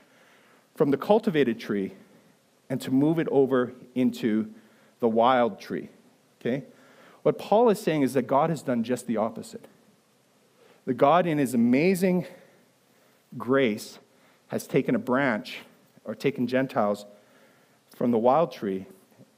from 0.76 0.90
the 0.90 0.98
cultivated 0.98 1.58
tree 1.58 1.94
and 2.68 2.80
to 2.82 2.90
move 2.90 3.18
it 3.18 3.26
over 3.28 3.72
into 3.94 4.52
the 5.00 5.08
wild 5.08 5.58
tree. 5.58 5.88
Okay? 6.40 6.64
What 7.22 7.38
Paul 7.38 7.70
is 7.70 7.80
saying 7.80 8.02
is 8.02 8.12
that 8.14 8.26
God 8.26 8.50
has 8.50 8.62
done 8.62 8.84
just 8.84 9.06
the 9.06 9.16
opposite. 9.16 9.66
The 10.84 10.94
God, 10.94 11.26
in 11.26 11.38
his 11.38 11.54
amazing 11.54 12.26
grace, 13.38 13.98
has 14.48 14.66
taken 14.66 14.94
a 14.94 14.98
branch 14.98 15.60
or 16.04 16.14
taken 16.14 16.46
Gentiles 16.46 17.06
from 17.96 18.10
the 18.10 18.18
wild 18.18 18.52
tree 18.52 18.86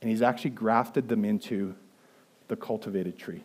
and 0.00 0.11
he's 0.11 0.20
actually 0.20 0.50
grafted 0.50 1.09
them 1.09 1.24
into 1.24 1.74
the 2.48 2.57
cultivated 2.57 3.18
tree. 3.18 3.42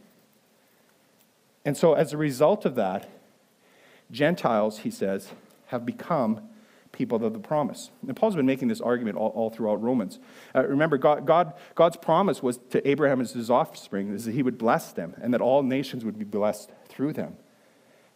And 1.64 1.78
so, 1.78 1.94
as 1.94 2.12
a 2.12 2.18
result 2.18 2.66
of 2.66 2.76
that, 2.76 3.08
Gentiles, 4.12 4.80
he 4.80 4.92
says, 4.92 5.30
have 5.68 5.86
become 5.86 6.42
people 6.92 7.24
of 7.24 7.34
the 7.34 7.40
promise. 7.40 7.92
And 8.06 8.16
Paul's 8.16 8.36
been 8.36 8.46
making 8.46 8.68
this 8.68 8.82
argument 8.82 9.18
all, 9.18 9.30
all 9.30 9.50
throughout 9.50 9.82
Romans. 9.82 10.20
Uh, 10.56 10.66
remember, 10.66 10.98
God, 10.98 11.26
God, 11.26 11.54
God's 11.76 11.98
promise 11.98 12.42
was 12.42 12.58
to 12.72 12.88
Abraham 12.88 13.22
as 13.22 13.32
his 13.32 13.50
offspring 13.50 14.14
is 14.14 14.26
that 14.26 14.34
he 14.34 14.44
would 14.44 14.58
bless 14.58 14.92
them 14.92 15.14
and 15.22 15.34
that 15.34 15.42
all 15.42 15.64
nations 15.64 16.04
would 16.04 16.18
be 16.18 16.26
blessed 16.26 16.72
through 16.88 17.14
them. 17.14 17.38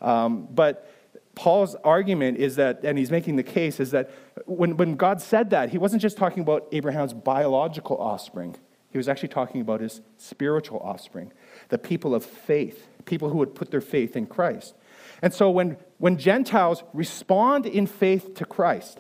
Um, 0.01 0.47
but 0.51 0.89
Paul's 1.35 1.75
argument 1.75 2.37
is 2.37 2.57
that, 2.57 2.81
and 2.83 2.97
he's 2.97 3.09
making 3.09 3.37
the 3.37 3.43
case, 3.43 3.79
is 3.79 3.91
that 3.91 4.11
when, 4.45 4.77
when 4.77 4.95
God 4.95 5.21
said 5.21 5.51
that, 5.51 5.69
he 5.69 5.77
wasn't 5.77 6.01
just 6.01 6.17
talking 6.17 6.43
about 6.43 6.67
Abraham's 6.71 7.13
biological 7.13 7.97
offspring, 7.97 8.55
he 8.91 8.97
was 8.97 9.07
actually 9.07 9.29
talking 9.29 9.61
about 9.61 9.81
his 9.81 10.01
spiritual 10.17 10.79
offspring, 10.79 11.31
the 11.69 11.79
people 11.79 12.13
of 12.13 12.23
faith, 12.23 12.87
people 13.05 13.29
who 13.29 13.37
would 13.37 13.55
put 13.55 13.71
their 13.71 13.81
faith 13.81 14.15
in 14.15 14.27
Christ. 14.27 14.75
And 15.23 15.33
so 15.33 15.49
when, 15.49 15.77
when 15.99 16.17
Gentiles 16.17 16.83
respond 16.93 17.65
in 17.65 17.87
faith 17.87 18.35
to 18.35 18.45
Christ 18.45 18.99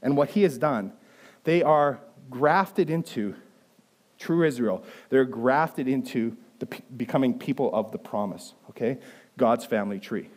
and 0.00 0.16
what 0.16 0.30
he 0.30 0.44
has 0.44 0.56
done, 0.56 0.92
they 1.42 1.64
are 1.64 1.98
grafted 2.30 2.88
into 2.88 3.34
true 4.16 4.44
Israel. 4.46 4.84
They're 5.08 5.24
grafted 5.24 5.88
into 5.88 6.36
the, 6.60 6.68
becoming 6.96 7.36
people 7.36 7.74
of 7.74 7.90
the 7.90 7.98
promise, 7.98 8.54
okay? 8.70 8.98
God's 9.36 9.66
family 9.66 9.98
tree. 9.98 10.30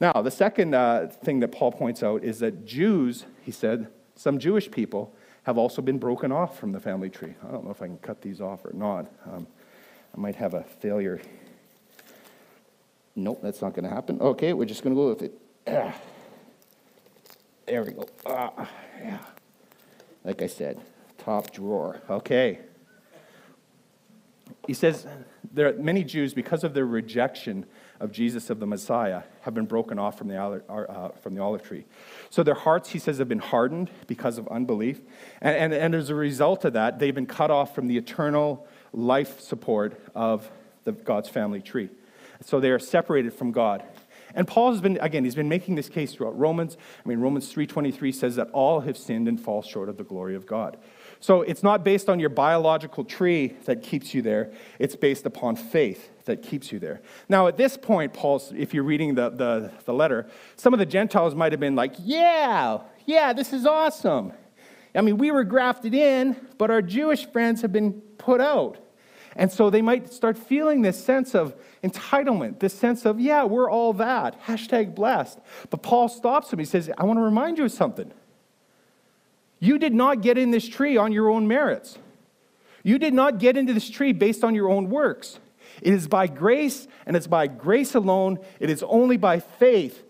Now, 0.00 0.22
the 0.22 0.30
second 0.30 0.74
uh, 0.74 1.08
thing 1.08 1.40
that 1.40 1.52
Paul 1.52 1.72
points 1.72 2.02
out 2.02 2.24
is 2.24 2.38
that 2.38 2.64
Jews, 2.64 3.26
he 3.42 3.50
said, 3.50 3.88
some 4.14 4.38
Jewish 4.38 4.70
people 4.70 5.14
have 5.42 5.58
also 5.58 5.82
been 5.82 5.98
broken 5.98 6.32
off 6.32 6.58
from 6.58 6.72
the 6.72 6.80
family 6.80 7.10
tree. 7.10 7.34
I 7.46 7.52
don't 7.52 7.62
know 7.62 7.72
if 7.72 7.82
I 7.82 7.86
can 7.86 7.98
cut 7.98 8.22
these 8.22 8.40
off 8.40 8.64
or 8.64 8.72
not. 8.72 9.04
Um, 9.26 9.46
I 10.16 10.18
might 10.18 10.36
have 10.36 10.54
a 10.54 10.62
failure 10.62 11.20
Nope, 13.18 13.40
that's 13.42 13.60
not 13.60 13.74
going 13.74 13.82
to 13.82 13.90
happen. 13.90 14.20
Okay, 14.20 14.52
we're 14.52 14.64
just 14.64 14.84
going 14.84 14.94
to 14.94 15.02
go 15.02 15.08
with 15.08 15.22
it. 15.22 15.32
Ah. 15.66 15.92
There 17.66 17.82
we 17.82 17.90
go. 17.90 18.06
Ah, 18.24 18.70
yeah. 19.02 19.18
Like 20.24 20.40
I 20.40 20.46
said, 20.46 20.80
top 21.18 21.50
drawer. 21.50 22.00
Okay. 22.08 22.60
He 24.68 24.72
says 24.72 25.04
there 25.52 25.68
are 25.68 25.72
many 25.72 26.04
Jews, 26.04 26.32
because 26.32 26.62
of 26.62 26.74
their 26.74 26.86
rejection 26.86 27.66
of 27.98 28.12
Jesus 28.12 28.50
of 28.50 28.60
the 28.60 28.66
Messiah, 28.66 29.24
have 29.40 29.52
been 29.52 29.66
broken 29.66 29.98
off 29.98 30.16
from 30.16 30.28
the, 30.28 30.40
uh, 30.40 31.08
from 31.20 31.34
the 31.34 31.42
olive 31.42 31.64
tree. 31.64 31.86
So 32.30 32.44
their 32.44 32.54
hearts, 32.54 32.90
he 32.90 33.00
says, 33.00 33.18
have 33.18 33.28
been 33.28 33.40
hardened 33.40 33.90
because 34.06 34.38
of 34.38 34.46
unbelief. 34.46 35.00
And, 35.40 35.56
and, 35.56 35.74
and 35.74 35.94
as 35.96 36.08
a 36.08 36.14
result 36.14 36.64
of 36.64 36.74
that, 36.74 37.00
they've 37.00 37.14
been 37.14 37.26
cut 37.26 37.50
off 37.50 37.74
from 37.74 37.88
the 37.88 37.98
eternal 37.98 38.68
life 38.92 39.40
support 39.40 40.00
of 40.14 40.48
the, 40.84 40.92
God's 40.92 41.28
family 41.28 41.60
tree. 41.60 41.88
So 42.44 42.60
they 42.60 42.70
are 42.70 42.78
separated 42.78 43.34
from 43.34 43.52
God. 43.52 43.82
And 44.34 44.46
Paul 44.46 44.72
has 44.72 44.80
been, 44.80 44.98
again, 45.00 45.24
he's 45.24 45.34
been 45.34 45.48
making 45.48 45.74
this 45.74 45.88
case 45.88 46.14
throughout 46.14 46.38
Romans. 46.38 46.76
I 47.04 47.08
mean, 47.08 47.18
Romans 47.18 47.52
3.23 47.52 48.14
says 48.14 48.36
that 48.36 48.48
all 48.50 48.80
have 48.80 48.96
sinned 48.96 49.26
and 49.26 49.40
fall 49.40 49.62
short 49.62 49.88
of 49.88 49.96
the 49.96 50.04
glory 50.04 50.34
of 50.34 50.46
God. 50.46 50.76
So 51.20 51.42
it's 51.42 51.62
not 51.62 51.84
based 51.84 52.08
on 52.08 52.20
your 52.20 52.28
biological 52.28 53.04
tree 53.04 53.56
that 53.64 53.82
keeps 53.82 54.14
you 54.14 54.22
there. 54.22 54.52
It's 54.78 54.94
based 54.94 55.26
upon 55.26 55.56
faith 55.56 56.10
that 56.26 56.42
keeps 56.42 56.70
you 56.70 56.78
there. 56.78 57.00
Now, 57.28 57.48
at 57.48 57.56
this 57.56 57.76
point, 57.76 58.12
Paul, 58.12 58.42
if 58.54 58.72
you're 58.72 58.84
reading 58.84 59.14
the, 59.14 59.30
the, 59.30 59.72
the 59.84 59.94
letter, 59.94 60.28
some 60.56 60.72
of 60.72 60.78
the 60.78 60.86
Gentiles 60.86 61.34
might 61.34 61.52
have 61.52 61.60
been 61.60 61.74
like, 61.74 61.94
yeah, 61.98 62.78
yeah, 63.06 63.32
this 63.32 63.52
is 63.52 63.66
awesome. 63.66 64.32
I 64.94 65.00
mean, 65.00 65.18
we 65.18 65.30
were 65.30 65.44
grafted 65.44 65.94
in, 65.94 66.36
but 66.58 66.70
our 66.70 66.82
Jewish 66.82 67.26
friends 67.26 67.62
have 67.62 67.72
been 67.72 68.00
put 68.18 68.40
out. 68.40 68.78
And 69.38 69.52
so 69.52 69.70
they 69.70 69.82
might 69.82 70.12
start 70.12 70.36
feeling 70.36 70.82
this 70.82 71.02
sense 71.02 71.32
of 71.32 71.54
entitlement, 71.84 72.58
this 72.58 72.74
sense 72.74 73.06
of, 73.06 73.20
yeah, 73.20 73.44
we're 73.44 73.70
all 73.70 73.92
that, 73.94 74.42
hashtag 74.44 74.96
blessed. 74.96 75.38
But 75.70 75.80
Paul 75.80 76.08
stops 76.08 76.52
him. 76.52 76.58
He 76.58 76.64
says, 76.64 76.90
I 76.98 77.04
want 77.04 77.18
to 77.18 77.22
remind 77.22 77.56
you 77.56 77.64
of 77.64 77.72
something. 77.72 78.12
You 79.60 79.78
did 79.78 79.94
not 79.94 80.22
get 80.22 80.38
in 80.38 80.50
this 80.50 80.68
tree 80.68 80.96
on 80.96 81.12
your 81.12 81.30
own 81.30 81.46
merits. 81.46 81.98
You 82.82 82.98
did 82.98 83.14
not 83.14 83.38
get 83.38 83.56
into 83.56 83.72
this 83.72 83.88
tree 83.88 84.12
based 84.12 84.42
on 84.42 84.56
your 84.56 84.68
own 84.68 84.90
works. 84.90 85.38
It 85.82 85.92
is 85.92 86.08
by 86.08 86.26
grace, 86.26 86.88
and 87.06 87.16
it's 87.16 87.28
by 87.28 87.46
grace 87.46 87.94
alone. 87.94 88.40
It 88.58 88.70
is 88.70 88.82
only 88.82 89.16
by 89.16 89.38
faith 89.38 90.02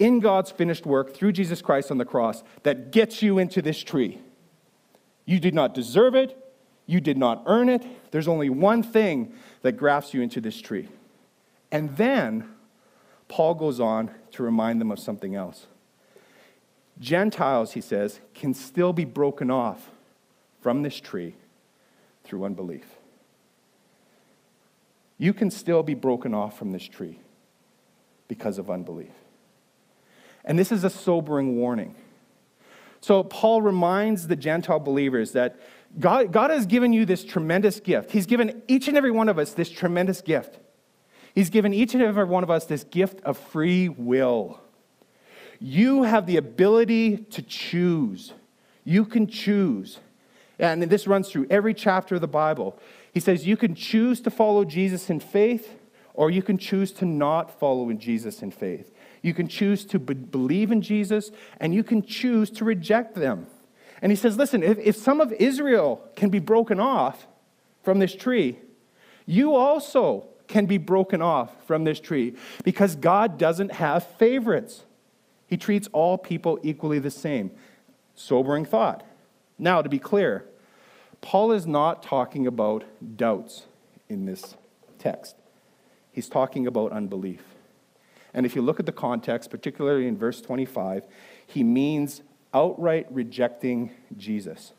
in 0.00 0.18
God's 0.18 0.50
finished 0.50 0.86
work 0.86 1.14
through 1.14 1.32
Jesus 1.32 1.62
Christ 1.62 1.92
on 1.92 1.98
the 1.98 2.04
cross 2.04 2.42
that 2.64 2.90
gets 2.90 3.22
you 3.22 3.38
into 3.38 3.62
this 3.62 3.80
tree. 3.82 4.18
You 5.24 5.38
did 5.38 5.54
not 5.54 5.72
deserve 5.72 6.16
it. 6.16 6.36
You 6.86 7.00
did 7.00 7.18
not 7.18 7.42
earn 7.46 7.68
it. 7.68 7.84
There's 8.12 8.28
only 8.28 8.48
one 8.48 8.82
thing 8.82 9.32
that 9.62 9.72
grafts 9.72 10.14
you 10.14 10.22
into 10.22 10.40
this 10.40 10.60
tree. 10.60 10.88
And 11.72 11.96
then 11.96 12.48
Paul 13.28 13.54
goes 13.54 13.80
on 13.80 14.10
to 14.32 14.42
remind 14.42 14.80
them 14.80 14.92
of 14.92 14.98
something 14.98 15.34
else. 15.34 15.66
Gentiles, 16.98 17.72
he 17.72 17.80
says, 17.80 18.20
can 18.34 18.54
still 18.54 18.92
be 18.92 19.04
broken 19.04 19.50
off 19.50 19.90
from 20.60 20.82
this 20.82 20.98
tree 20.98 21.34
through 22.24 22.44
unbelief. 22.44 22.86
You 25.18 25.32
can 25.32 25.50
still 25.50 25.82
be 25.82 25.94
broken 25.94 26.34
off 26.34 26.58
from 26.58 26.72
this 26.72 26.84
tree 26.84 27.18
because 28.28 28.58
of 28.58 28.70
unbelief. 28.70 29.12
And 30.44 30.58
this 30.58 30.70
is 30.70 30.84
a 30.84 30.90
sobering 30.90 31.56
warning. 31.56 31.94
So, 33.00 33.22
Paul 33.22 33.62
reminds 33.62 34.26
the 34.26 34.36
Gentile 34.36 34.80
believers 34.80 35.32
that 35.32 35.60
God, 35.98 36.32
God 36.32 36.50
has 36.50 36.66
given 36.66 36.92
you 36.92 37.04
this 37.06 37.24
tremendous 37.24 37.80
gift. 37.80 38.10
He's 38.10 38.26
given 38.26 38.62
each 38.68 38.88
and 38.88 38.96
every 38.96 39.10
one 39.10 39.28
of 39.28 39.38
us 39.38 39.52
this 39.52 39.70
tremendous 39.70 40.20
gift. 40.20 40.58
He's 41.34 41.50
given 41.50 41.72
each 41.72 41.94
and 41.94 42.02
every 42.02 42.24
one 42.24 42.42
of 42.42 42.50
us 42.50 42.64
this 42.64 42.84
gift 42.84 43.20
of 43.22 43.38
free 43.38 43.88
will. 43.88 44.60
You 45.58 46.02
have 46.02 46.26
the 46.26 46.36
ability 46.36 47.18
to 47.18 47.42
choose. 47.42 48.32
You 48.84 49.04
can 49.04 49.26
choose. 49.26 49.98
And 50.58 50.82
this 50.82 51.06
runs 51.06 51.30
through 51.30 51.46
every 51.50 51.74
chapter 51.74 52.14
of 52.14 52.20
the 52.20 52.28
Bible. 52.28 52.78
He 53.12 53.20
says 53.20 53.46
you 53.46 53.56
can 53.56 53.74
choose 53.74 54.20
to 54.22 54.30
follow 54.30 54.64
Jesus 54.64 55.10
in 55.10 55.20
faith, 55.20 55.78
or 56.14 56.30
you 56.30 56.42
can 56.42 56.58
choose 56.58 56.92
to 56.92 57.04
not 57.04 57.58
follow 57.58 57.88
in 57.90 57.98
Jesus 57.98 58.42
in 58.42 58.50
faith. 58.50 58.90
You 59.22 59.34
can 59.34 59.48
choose 59.48 59.84
to 59.86 59.98
be- 59.98 60.14
believe 60.14 60.70
in 60.70 60.82
Jesus, 60.82 61.30
and 61.58 61.74
you 61.74 61.82
can 61.82 62.02
choose 62.02 62.50
to 62.52 62.64
reject 62.64 63.14
them. 63.14 63.46
And 64.02 64.12
he 64.12 64.16
says, 64.16 64.36
listen, 64.36 64.62
if, 64.62 64.78
if 64.78 64.96
some 64.96 65.20
of 65.20 65.32
Israel 65.32 66.02
can 66.16 66.30
be 66.30 66.38
broken 66.38 66.80
off 66.80 67.26
from 67.82 67.98
this 67.98 68.14
tree, 68.14 68.58
you 69.24 69.54
also 69.54 70.26
can 70.46 70.66
be 70.66 70.78
broken 70.78 71.20
off 71.20 71.50
from 71.66 71.84
this 71.84 71.98
tree 71.98 72.34
because 72.62 72.94
God 72.94 73.38
doesn't 73.38 73.72
have 73.72 74.06
favorites. 74.06 74.84
He 75.46 75.56
treats 75.56 75.88
all 75.92 76.18
people 76.18 76.58
equally 76.62 76.98
the 76.98 77.10
same. 77.10 77.50
Sobering 78.14 78.64
thought. 78.64 79.04
Now, 79.58 79.82
to 79.82 79.88
be 79.88 79.98
clear, 79.98 80.44
Paul 81.20 81.52
is 81.52 81.66
not 81.66 82.02
talking 82.02 82.46
about 82.46 82.84
doubts 83.16 83.64
in 84.08 84.26
this 84.26 84.54
text, 84.98 85.36
he's 86.12 86.28
talking 86.28 86.66
about 86.66 86.92
unbelief. 86.92 87.42
And 88.32 88.44
if 88.44 88.54
you 88.54 88.60
look 88.60 88.78
at 88.78 88.86
the 88.86 88.92
context, 88.92 89.50
particularly 89.50 90.06
in 90.06 90.18
verse 90.18 90.42
25, 90.42 91.06
he 91.46 91.62
means 91.62 92.20
outright 92.56 93.06
rejecting 93.10 93.90
Jesus, 94.16 94.72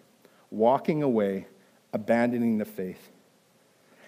walking 0.49 1.03
away, 1.03 1.45
abandoning 1.93 2.57
the 2.57 2.65
faith. 2.65 3.11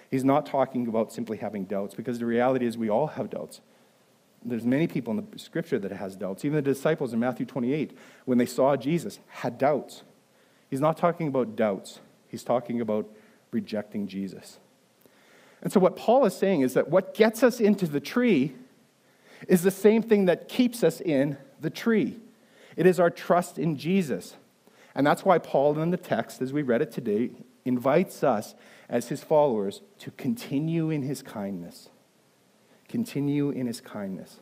He's 0.09 0.25
not 0.25 0.47
talking 0.47 0.87
about 0.87 1.13
simply 1.13 1.37
having 1.37 1.65
doubts, 1.65 1.93
because 1.93 2.17
the 2.17 2.25
reality 2.25 2.65
is 2.65 2.79
we 2.79 2.89
all 2.89 3.07
have 3.07 3.29
doubts. 3.29 3.61
There's 4.43 4.65
many 4.65 4.87
people 4.87 5.15
in 5.15 5.27
the 5.29 5.37
scripture 5.37 5.77
that 5.77 5.91
has 5.91 6.15
doubts. 6.15 6.43
Even 6.43 6.55
the 6.55 6.61
disciples 6.63 7.13
in 7.13 7.19
Matthew 7.19 7.45
28, 7.45 7.95
when 8.25 8.39
they 8.39 8.47
saw 8.47 8.75
Jesus, 8.75 9.19
had 9.27 9.59
doubts. 9.59 10.01
He's 10.69 10.81
not 10.81 10.97
talking 10.97 11.27
about 11.27 11.55
doubts. 11.55 11.99
He's 12.27 12.43
talking 12.43 12.81
about 12.81 13.07
rejecting 13.51 14.07
Jesus. 14.07 14.57
And 15.61 15.71
so 15.71 15.79
what 15.79 15.95
Paul 15.95 16.25
is 16.25 16.35
saying 16.35 16.61
is 16.61 16.73
that 16.73 16.89
what 16.89 17.13
gets 17.13 17.43
us 17.43 17.59
into 17.59 17.85
the 17.85 17.99
tree 17.99 18.55
is 19.47 19.61
the 19.61 19.71
same 19.71 20.01
thing 20.01 20.25
that 20.25 20.47
keeps 20.47 20.83
us 20.83 21.01
in 21.01 21.37
the 21.59 21.69
tree. 21.69 22.17
It 22.79 22.85
is 22.85 22.97
our 22.97 23.09
trust 23.09 23.59
in 23.59 23.75
Jesus. 23.75 24.37
And 24.95 25.05
that's 25.05 25.25
why 25.25 25.37
Paul, 25.37 25.77
in 25.79 25.89
the 25.91 25.97
text, 25.97 26.41
as 26.41 26.53
we 26.53 26.61
read 26.61 26.81
it 26.81 26.93
today, 26.93 27.31
invites 27.65 28.23
us 28.23 28.55
as 28.87 29.09
his 29.09 29.21
followers 29.21 29.81
to 29.97 30.11
continue 30.11 30.89
in 30.89 31.01
his 31.01 31.21
kindness. 31.21 31.89
Continue 32.87 33.49
in 33.49 33.67
his 33.67 33.81
kindness. 33.81 34.39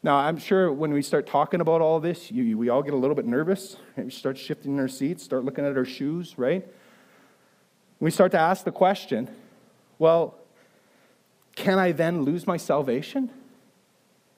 Now, 0.00 0.14
I'm 0.18 0.38
sure 0.38 0.72
when 0.72 0.92
we 0.92 1.02
start 1.02 1.26
talking 1.26 1.60
about 1.60 1.80
all 1.80 1.98
this, 1.98 2.30
you, 2.30 2.56
we 2.56 2.68
all 2.68 2.84
get 2.84 2.94
a 2.94 2.96
little 2.96 3.16
bit 3.16 3.26
nervous. 3.26 3.78
We 3.96 4.10
start 4.10 4.38
shifting 4.38 4.78
our 4.78 4.86
seats, 4.86 5.24
start 5.24 5.44
looking 5.44 5.66
at 5.66 5.76
our 5.76 5.84
shoes, 5.84 6.38
right? 6.38 6.64
We 7.98 8.12
start 8.12 8.30
to 8.30 8.38
ask 8.38 8.62
the 8.62 8.70
question 8.70 9.28
well, 9.98 10.36
can 11.56 11.80
I 11.80 11.90
then 11.90 12.22
lose 12.22 12.46
my 12.46 12.58
salvation? 12.58 13.32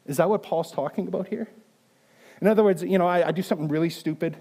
Is 0.07 0.17
that 0.17 0.31
what 0.31 0.43
Paul's 0.43 0.73
talking 0.73 1.07
about 1.09 1.29
here? 1.29 1.49
In 2.41 2.47
other 2.47 2.65
words, 2.65 2.83
you 2.83 2.99
know, 2.99 3.07
I, 3.07 3.29
I 3.29 3.33
do 3.33 3.43
something 3.43 3.69
really 3.69 3.91
stupid 3.91 4.37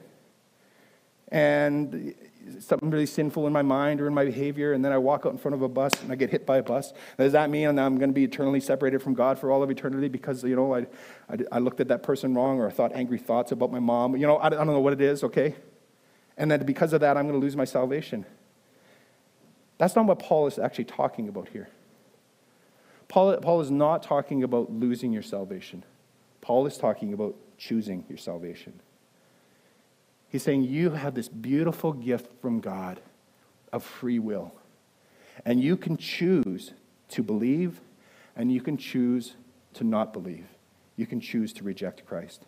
and 1.31 2.15
something 2.59 2.89
really 2.89 3.05
sinful 3.05 3.45
in 3.45 3.53
my 3.53 3.62
mind 3.62 4.01
or 4.01 4.07
in 4.07 4.13
my 4.13 4.25
behavior, 4.25 4.73
and 4.73 4.83
then 4.83 4.91
I 4.91 4.97
walk 4.97 5.25
out 5.25 5.31
in 5.31 5.38
front 5.38 5.53
of 5.53 5.62
a 5.62 5.69
bus 5.69 6.01
and 6.01 6.12
I 6.12 6.15
get 6.15 6.29
hit 6.29 6.45
by 6.45 6.57
a 6.57 6.63
bus. 6.63 6.93
Does 7.17 7.33
that 7.33 7.49
mean 7.49 7.67
I'm 7.67 7.97
going 7.97 8.09
to 8.09 8.13
be 8.13 8.23
eternally 8.23 8.59
separated 8.59 9.01
from 9.01 9.13
God 9.13 9.38
for 9.38 9.51
all 9.51 9.62
of 9.62 9.69
eternity 9.69 10.07
because, 10.07 10.43
you 10.43 10.55
know, 10.55 10.73
I, 10.73 10.88
I, 11.29 11.38
I, 11.51 11.59
looked 11.59 11.79
at 11.79 11.88
that 11.89 12.01
person 12.01 12.33
wrong 12.33 12.59
or 12.59 12.67
I 12.67 12.71
thought 12.71 12.93
angry 12.93 13.19
thoughts 13.19 13.51
about 13.51 13.71
my 13.71 13.79
mom? 13.79 14.15
You 14.15 14.25
know, 14.25 14.38
I, 14.38 14.47
I 14.47 14.49
don't 14.49 14.67
know 14.67 14.79
what 14.79 14.93
it 14.93 15.01
is, 15.01 15.23
okay? 15.23 15.55
And 16.38 16.49
then 16.49 16.65
because 16.65 16.93
of 16.93 17.01
that, 17.01 17.17
I'm 17.17 17.27
going 17.27 17.39
to 17.39 17.43
lose 17.45 17.55
my 17.55 17.65
salvation. 17.65 18.25
That's 19.77 19.95
not 19.95 20.05
what 20.05 20.19
Paul 20.19 20.47
is 20.47 20.57
actually 20.57 20.85
talking 20.85 21.27
about 21.29 21.49
here. 21.49 21.69
Paul, 23.07 23.38
Paul 23.38 23.62
is 23.62 23.71
not 23.71 24.03
talking 24.03 24.43
about 24.43 24.71
losing 24.71 25.12
your 25.12 25.23
salvation. 25.23 25.83
Paul 26.41 26.65
is 26.65 26.77
talking 26.77 27.13
about 27.13 27.35
choosing 27.60 28.06
your 28.10 28.17
salvation. 28.17 28.80
He's 30.30 30.41
saying 30.41 30.63
you 30.63 30.91
have 30.91 31.13
this 31.13 31.28
beautiful 31.28 31.93
gift 31.93 32.32
from 32.41 32.62
God 32.62 33.02
of 33.72 33.84
free 33.84 34.17
will. 34.17 34.54
And 35.45 35.62
you 35.62 35.78
can 35.78 35.98
choose 35.98 36.74
to 37.10 37.22
believe, 37.22 37.82
and 38.36 38.52
you 38.52 38.62
can 38.62 38.78
choose 38.78 39.36
to 39.74 39.84
not 39.84 40.13
believe. 40.13 40.45
You 40.95 41.06
can 41.06 41.19
choose 41.19 41.54
to 41.54 41.63
reject 41.63 42.06
Christ. 42.06 42.45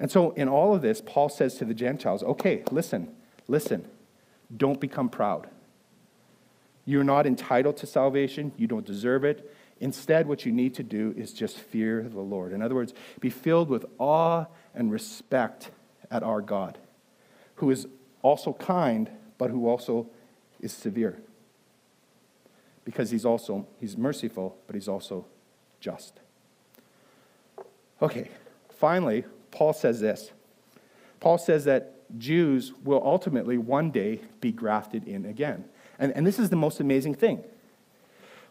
And 0.00 0.10
so, 0.10 0.30
in 0.32 0.48
all 0.48 0.74
of 0.74 0.82
this, 0.82 1.02
Paul 1.04 1.28
says 1.28 1.54
to 1.56 1.64
the 1.64 1.74
Gentiles, 1.74 2.22
okay, 2.22 2.62
listen, 2.70 3.14
listen, 3.48 3.88
don't 4.56 4.80
become 4.80 5.08
proud. 5.08 5.48
You're 6.84 7.04
not 7.04 7.26
entitled 7.26 7.76
to 7.78 7.86
salvation, 7.86 8.52
you 8.56 8.66
don't 8.66 8.86
deserve 8.86 9.24
it. 9.24 9.52
Instead, 9.80 10.26
what 10.26 10.44
you 10.44 10.52
need 10.52 10.74
to 10.74 10.82
do 10.82 11.14
is 11.16 11.32
just 11.32 11.58
fear 11.58 12.02
the 12.02 12.20
Lord. 12.20 12.52
In 12.52 12.62
other 12.62 12.74
words, 12.74 12.92
be 13.20 13.30
filled 13.30 13.68
with 13.68 13.84
awe 13.98 14.46
and 14.74 14.90
respect 14.90 15.70
at 16.10 16.22
our 16.22 16.40
God, 16.40 16.78
who 17.56 17.70
is 17.70 17.86
also 18.22 18.52
kind, 18.54 19.10
but 19.36 19.50
who 19.50 19.68
also 19.68 20.08
is 20.60 20.72
severe. 20.72 21.20
Because 22.84 23.10
he's 23.10 23.24
also 23.24 23.66
he's 23.78 23.96
merciful, 23.96 24.56
but 24.66 24.74
he's 24.74 24.88
also 24.88 25.26
just. 25.80 26.20
Okay, 28.00 28.28
finally, 28.70 29.24
Paul 29.50 29.72
says 29.72 30.00
this. 30.00 30.32
Paul 31.20 31.38
says 31.38 31.64
that 31.64 31.94
Jews 32.16 32.72
will 32.84 33.02
ultimately 33.04 33.58
one 33.58 33.90
day 33.90 34.20
be 34.40 34.52
grafted 34.52 35.06
in 35.06 35.26
again. 35.26 35.64
And, 35.98 36.12
and 36.12 36.26
this 36.26 36.38
is 36.38 36.48
the 36.48 36.56
most 36.56 36.80
amazing 36.80 37.14
thing. 37.14 37.44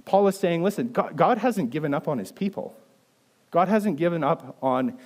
Paul 0.07 0.29
is 0.29 0.39
saying, 0.39 0.63
listen, 0.63 0.93
God, 0.93 1.17
God 1.17 1.37
hasn't 1.37 1.69
given 1.69 1.93
up 1.93 2.07
on 2.07 2.17
his 2.17 2.31
people. 2.31 2.73
God 3.51 3.67
hasn't 3.67 3.97
given 3.97 4.23
up 4.23 4.57
on 4.61 4.97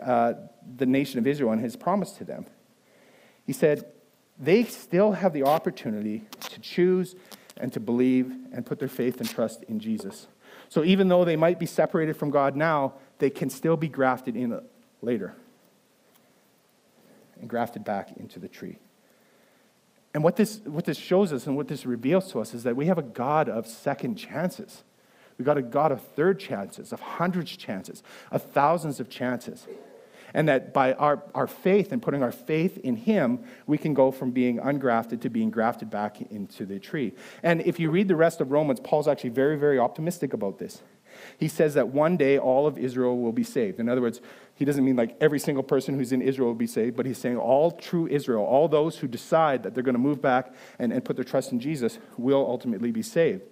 uh, 0.00 0.34
the 0.76 0.84
nation 0.84 1.18
of 1.18 1.26
Israel 1.26 1.52
and 1.52 1.60
his 1.60 1.74
promise 1.74 2.12
to 2.12 2.24
them. 2.24 2.44
He 3.46 3.54
said, 3.54 3.86
they 4.38 4.64
still 4.64 5.12
have 5.12 5.32
the 5.32 5.44
opportunity 5.44 6.26
to 6.50 6.60
choose 6.60 7.16
and 7.56 7.72
to 7.72 7.80
believe 7.80 8.30
and 8.52 8.66
put 8.66 8.78
their 8.78 8.88
faith 8.88 9.20
and 9.20 9.28
trust 9.28 9.62
in 9.64 9.80
Jesus. 9.80 10.26
So 10.68 10.84
even 10.84 11.08
though 11.08 11.24
they 11.24 11.36
might 11.36 11.58
be 11.58 11.66
separated 11.66 12.16
from 12.16 12.30
God 12.30 12.54
now, 12.54 12.94
they 13.18 13.30
can 13.30 13.48
still 13.48 13.78
be 13.78 13.88
grafted 13.88 14.36
in 14.36 14.60
later 15.00 15.34
and 17.40 17.48
grafted 17.48 17.84
back 17.84 18.16
into 18.18 18.38
the 18.38 18.48
tree. 18.48 18.78
And 20.14 20.22
what 20.22 20.36
this, 20.36 20.60
what 20.64 20.84
this 20.84 20.98
shows 20.98 21.32
us 21.32 21.46
and 21.46 21.56
what 21.56 21.68
this 21.68 21.86
reveals 21.86 22.30
to 22.32 22.40
us 22.40 22.52
is 22.52 22.64
that 22.64 22.76
we 22.76 22.86
have 22.86 22.98
a 22.98 23.02
God 23.02 23.48
of 23.48 23.66
second 23.66 24.16
chances. 24.16 24.82
We've 25.38 25.46
got 25.46 25.56
a 25.56 25.62
God 25.62 25.92
of 25.92 26.02
third 26.02 26.38
chances, 26.38 26.92
of 26.92 27.00
hundreds 27.00 27.56
chances, 27.56 28.02
of 28.30 28.42
thousands 28.42 29.00
of 29.00 29.08
chances. 29.08 29.66
And 30.34 30.48
that 30.48 30.72
by 30.72 30.94
our, 30.94 31.22
our 31.34 31.46
faith 31.46 31.92
and 31.92 32.00
putting 32.00 32.22
our 32.22 32.32
faith 32.32 32.78
in 32.78 32.96
Him, 32.96 33.40
we 33.66 33.76
can 33.76 33.92
go 33.92 34.10
from 34.10 34.30
being 34.30 34.58
ungrafted 34.58 35.20
to 35.22 35.30
being 35.30 35.50
grafted 35.50 35.90
back 35.90 36.20
into 36.30 36.64
the 36.64 36.78
tree. 36.78 37.12
And 37.42 37.60
if 37.62 37.78
you 37.78 37.90
read 37.90 38.08
the 38.08 38.16
rest 38.16 38.40
of 38.40 38.50
Romans, 38.50 38.80
Paul's 38.80 39.08
actually 39.08 39.30
very, 39.30 39.58
very 39.58 39.78
optimistic 39.78 40.32
about 40.32 40.58
this. 40.58 40.80
He 41.38 41.48
says 41.48 41.74
that 41.74 41.88
one 41.88 42.16
day 42.16 42.38
all 42.38 42.66
of 42.66 42.78
Israel 42.78 43.18
will 43.18 43.32
be 43.32 43.44
saved. 43.44 43.78
In 43.78 43.88
other 43.88 44.00
words, 44.00 44.20
he 44.54 44.64
doesn't 44.64 44.84
mean 44.84 44.96
like 44.96 45.16
every 45.20 45.38
single 45.38 45.62
person 45.62 45.96
who's 45.96 46.12
in 46.12 46.22
Israel 46.22 46.48
will 46.48 46.54
be 46.54 46.66
saved, 46.66 46.96
but 46.96 47.06
he's 47.06 47.18
saying 47.18 47.36
all 47.36 47.70
true 47.70 48.06
Israel, 48.06 48.44
all 48.44 48.68
those 48.68 48.98
who 48.98 49.08
decide 49.08 49.62
that 49.62 49.74
they're 49.74 49.82
going 49.82 49.94
to 49.94 50.00
move 50.00 50.20
back 50.20 50.52
and, 50.78 50.92
and 50.92 51.04
put 51.04 51.16
their 51.16 51.24
trust 51.24 51.52
in 51.52 51.60
Jesus, 51.60 51.98
will 52.16 52.46
ultimately 52.46 52.90
be 52.90 53.02
saved. 53.02 53.42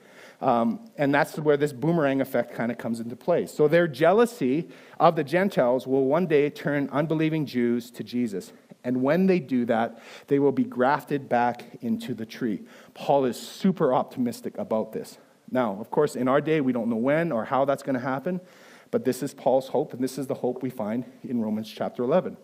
Um, 0.40 0.88
and 0.96 1.14
that's 1.14 1.38
where 1.38 1.56
this 1.56 1.72
boomerang 1.72 2.20
effect 2.20 2.54
kind 2.54 2.72
of 2.72 2.78
comes 2.78 3.00
into 3.00 3.14
play. 3.16 3.46
So 3.46 3.68
their 3.68 3.86
jealousy 3.86 4.68
of 4.98 5.16
the 5.16 5.24
Gentiles 5.24 5.86
will 5.86 6.06
one 6.06 6.26
day 6.26 6.48
turn 6.48 6.88
unbelieving 6.92 7.44
Jews 7.44 7.90
to 7.92 8.04
Jesus. 8.04 8.52
And 8.82 9.02
when 9.02 9.26
they 9.26 9.38
do 9.38 9.66
that, 9.66 10.02
they 10.28 10.38
will 10.38 10.52
be 10.52 10.64
grafted 10.64 11.28
back 11.28 11.64
into 11.82 12.14
the 12.14 12.24
tree. 12.24 12.62
Paul 12.94 13.26
is 13.26 13.38
super 13.38 13.92
optimistic 13.92 14.56
about 14.56 14.92
this. 14.92 15.18
Now, 15.50 15.76
of 15.80 15.90
course, 15.90 16.16
in 16.16 16.28
our 16.28 16.40
day, 16.40 16.60
we 16.60 16.72
don't 16.72 16.88
know 16.88 16.96
when 16.96 17.32
or 17.32 17.44
how 17.44 17.64
that's 17.64 17.82
going 17.82 17.94
to 17.94 18.00
happen, 18.00 18.40
but 18.90 19.04
this 19.04 19.22
is 19.22 19.34
Paul's 19.34 19.68
hope, 19.68 19.92
and 19.92 20.02
this 20.02 20.18
is 20.18 20.26
the 20.26 20.34
hope 20.34 20.62
we 20.62 20.70
find 20.70 21.04
in 21.22 21.40
Romans 21.40 21.70
chapter 21.70 22.02
11. 22.02 22.36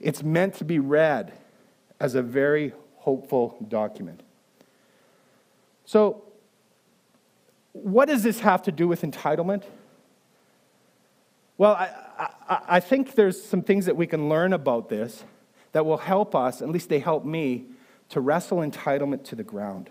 It's 0.00 0.22
meant 0.22 0.54
to 0.54 0.64
be 0.64 0.78
read 0.78 1.32
as 2.00 2.14
a 2.14 2.22
very 2.22 2.72
hopeful 2.96 3.56
document. 3.68 4.22
So, 5.84 6.22
what 7.72 8.08
does 8.08 8.22
this 8.22 8.40
have 8.40 8.62
to 8.62 8.72
do 8.72 8.88
with 8.88 9.02
entitlement? 9.02 9.64
Well, 11.56 11.72
I, 11.72 11.90
I, 12.48 12.58
I, 12.68 12.80
think 12.80 13.14
there's 13.14 13.40
some 13.40 13.62
things 13.62 13.86
that 13.86 13.96
we 13.96 14.06
can 14.06 14.28
learn 14.28 14.52
about 14.52 14.88
this 14.88 15.24
that 15.72 15.84
will 15.84 15.98
help 15.98 16.34
us, 16.34 16.62
at 16.62 16.68
least 16.68 16.88
they 16.88 16.98
help 16.98 17.24
me, 17.24 17.66
to 18.10 18.20
wrestle 18.20 18.58
entitlement 18.58 19.24
to 19.24 19.36
the 19.36 19.44
ground 19.44 19.90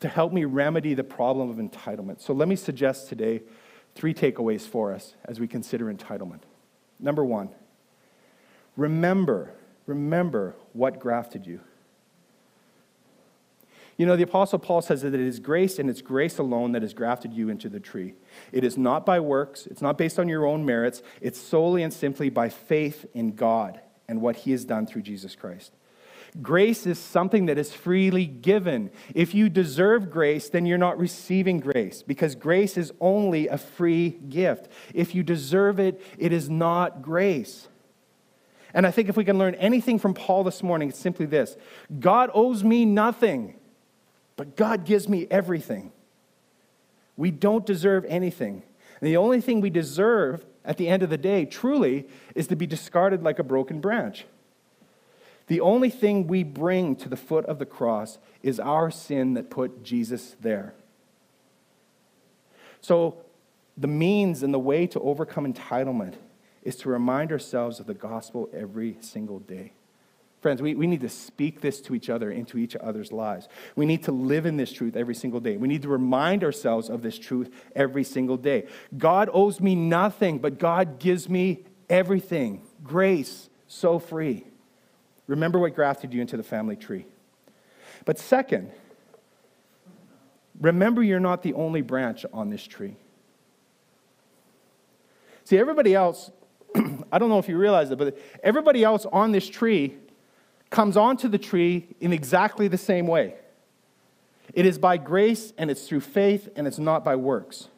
to 0.00 0.08
help 0.08 0.32
me 0.32 0.44
remedy 0.44 0.94
the 0.94 1.04
problem 1.04 1.50
of 1.50 1.56
entitlement. 1.56 2.20
So 2.20 2.32
let 2.32 2.48
me 2.48 2.56
suggest 2.56 3.08
today 3.08 3.42
three 3.94 4.14
takeaways 4.14 4.62
for 4.62 4.92
us 4.94 5.14
as 5.24 5.40
we 5.40 5.46
consider 5.46 5.92
entitlement. 5.92 6.40
Number 6.98 7.24
one, 7.24 7.50
remember, 8.76 9.52
remember 9.86 10.54
what 10.72 10.98
grafted 10.98 11.46
you. 11.46 11.60
You 13.96 14.06
know, 14.06 14.16
the 14.16 14.22
Apostle 14.22 14.58
Paul 14.58 14.80
says 14.80 15.02
that 15.02 15.12
it 15.12 15.20
is 15.20 15.40
grace 15.40 15.78
and 15.78 15.90
it's 15.90 16.00
grace 16.00 16.38
alone 16.38 16.72
that 16.72 16.80
has 16.80 16.94
grafted 16.94 17.34
you 17.34 17.50
into 17.50 17.68
the 17.68 17.80
tree. 17.80 18.14
It 18.50 18.64
is 18.64 18.78
not 18.78 19.04
by 19.04 19.20
works, 19.20 19.66
it's 19.66 19.82
not 19.82 19.98
based 19.98 20.18
on 20.18 20.26
your 20.26 20.46
own 20.46 20.64
merits, 20.64 21.02
it's 21.20 21.38
solely 21.38 21.82
and 21.82 21.92
simply 21.92 22.30
by 22.30 22.48
faith 22.48 23.04
in 23.12 23.34
God 23.34 23.78
and 24.08 24.22
what 24.22 24.36
He 24.36 24.52
has 24.52 24.64
done 24.64 24.86
through 24.86 25.02
Jesus 25.02 25.34
Christ. 25.36 25.74
Grace 26.40 26.86
is 26.86 26.98
something 26.98 27.46
that 27.46 27.58
is 27.58 27.72
freely 27.72 28.24
given. 28.24 28.90
If 29.14 29.34
you 29.34 29.48
deserve 29.48 30.10
grace, 30.10 30.48
then 30.48 30.64
you're 30.64 30.78
not 30.78 30.98
receiving 30.98 31.58
grace 31.58 32.02
because 32.02 32.34
grace 32.36 32.76
is 32.76 32.92
only 33.00 33.48
a 33.48 33.58
free 33.58 34.10
gift. 34.10 34.68
If 34.94 35.14
you 35.14 35.22
deserve 35.22 35.80
it, 35.80 36.00
it 36.18 36.32
is 36.32 36.48
not 36.48 37.02
grace. 37.02 37.68
And 38.72 38.86
I 38.86 38.92
think 38.92 39.08
if 39.08 39.16
we 39.16 39.24
can 39.24 39.38
learn 39.38 39.56
anything 39.56 39.98
from 39.98 40.14
Paul 40.14 40.44
this 40.44 40.62
morning, 40.62 40.90
it's 40.90 40.98
simply 40.98 41.26
this 41.26 41.56
God 41.98 42.30
owes 42.32 42.62
me 42.62 42.84
nothing, 42.84 43.56
but 44.36 44.56
God 44.56 44.84
gives 44.84 45.08
me 45.08 45.26
everything. 45.30 45.90
We 47.16 47.32
don't 47.32 47.66
deserve 47.66 48.04
anything. 48.08 48.62
And 49.00 49.08
the 49.08 49.16
only 49.16 49.40
thing 49.40 49.60
we 49.60 49.70
deserve 49.70 50.46
at 50.64 50.76
the 50.76 50.88
end 50.88 51.02
of 51.02 51.10
the 51.10 51.18
day, 51.18 51.44
truly, 51.44 52.06
is 52.34 52.46
to 52.46 52.56
be 52.56 52.66
discarded 52.66 53.22
like 53.22 53.38
a 53.38 53.44
broken 53.44 53.80
branch. 53.80 54.26
The 55.50 55.60
only 55.62 55.90
thing 55.90 56.28
we 56.28 56.44
bring 56.44 56.94
to 56.94 57.08
the 57.08 57.16
foot 57.16 57.44
of 57.46 57.58
the 57.58 57.66
cross 57.66 58.18
is 58.40 58.60
our 58.60 58.88
sin 58.88 59.34
that 59.34 59.50
put 59.50 59.82
Jesus 59.82 60.36
there. 60.40 60.74
So, 62.80 63.16
the 63.76 63.88
means 63.88 64.44
and 64.44 64.54
the 64.54 64.60
way 64.60 64.86
to 64.86 65.00
overcome 65.00 65.52
entitlement 65.52 66.14
is 66.62 66.76
to 66.76 66.88
remind 66.88 67.32
ourselves 67.32 67.80
of 67.80 67.86
the 67.86 67.94
gospel 67.94 68.48
every 68.54 68.96
single 69.00 69.40
day. 69.40 69.72
Friends, 70.40 70.62
we, 70.62 70.76
we 70.76 70.86
need 70.86 71.00
to 71.00 71.08
speak 71.08 71.60
this 71.60 71.80
to 71.80 71.96
each 71.96 72.08
other, 72.08 72.30
into 72.30 72.56
each 72.56 72.76
other's 72.76 73.10
lives. 73.10 73.48
We 73.74 73.86
need 73.86 74.04
to 74.04 74.12
live 74.12 74.46
in 74.46 74.56
this 74.56 74.70
truth 74.70 74.94
every 74.94 75.16
single 75.16 75.40
day. 75.40 75.56
We 75.56 75.66
need 75.66 75.82
to 75.82 75.88
remind 75.88 76.44
ourselves 76.44 76.88
of 76.88 77.02
this 77.02 77.18
truth 77.18 77.50
every 77.74 78.04
single 78.04 78.36
day. 78.36 78.68
God 78.96 79.28
owes 79.32 79.60
me 79.60 79.74
nothing, 79.74 80.38
but 80.38 80.60
God 80.60 81.00
gives 81.00 81.28
me 81.28 81.64
everything. 81.88 82.62
Grace, 82.84 83.50
so 83.66 83.98
free. 83.98 84.44
Remember 85.30 85.60
what 85.60 85.76
grafted 85.76 86.12
you 86.12 86.20
into 86.20 86.36
the 86.36 86.42
family 86.42 86.74
tree. 86.74 87.06
But 88.04 88.18
second, 88.18 88.72
remember 90.60 91.04
you're 91.04 91.20
not 91.20 91.44
the 91.44 91.54
only 91.54 91.82
branch 91.82 92.26
on 92.32 92.50
this 92.50 92.66
tree. 92.66 92.96
See, 95.44 95.56
everybody 95.56 95.94
else, 95.94 96.32
I 97.12 97.20
don't 97.20 97.28
know 97.28 97.38
if 97.38 97.48
you 97.48 97.56
realize 97.56 97.92
it, 97.92 97.98
but 97.98 98.18
everybody 98.42 98.82
else 98.82 99.06
on 99.12 99.30
this 99.30 99.48
tree 99.48 99.96
comes 100.68 100.96
onto 100.96 101.28
the 101.28 101.38
tree 101.38 101.86
in 102.00 102.12
exactly 102.12 102.66
the 102.66 102.78
same 102.78 103.06
way. 103.06 103.36
It 104.52 104.66
is 104.66 104.78
by 104.78 104.96
grace 104.96 105.52
and 105.56 105.70
it's 105.70 105.86
through 105.86 106.00
faith 106.00 106.48
and 106.56 106.66
it's 106.66 106.80
not 106.80 107.04
by 107.04 107.14
works. 107.14 107.68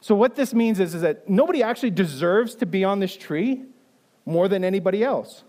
So, 0.00 0.16
what 0.16 0.34
this 0.34 0.52
means 0.52 0.80
is, 0.80 0.96
is 0.96 1.02
that 1.02 1.28
nobody 1.28 1.62
actually 1.62 1.90
deserves 1.90 2.56
to 2.56 2.66
be 2.66 2.82
on 2.82 2.98
this 2.98 3.16
tree 3.16 3.62
more 4.26 4.48
than 4.48 4.64
anybody 4.64 5.04
else. 5.04 5.44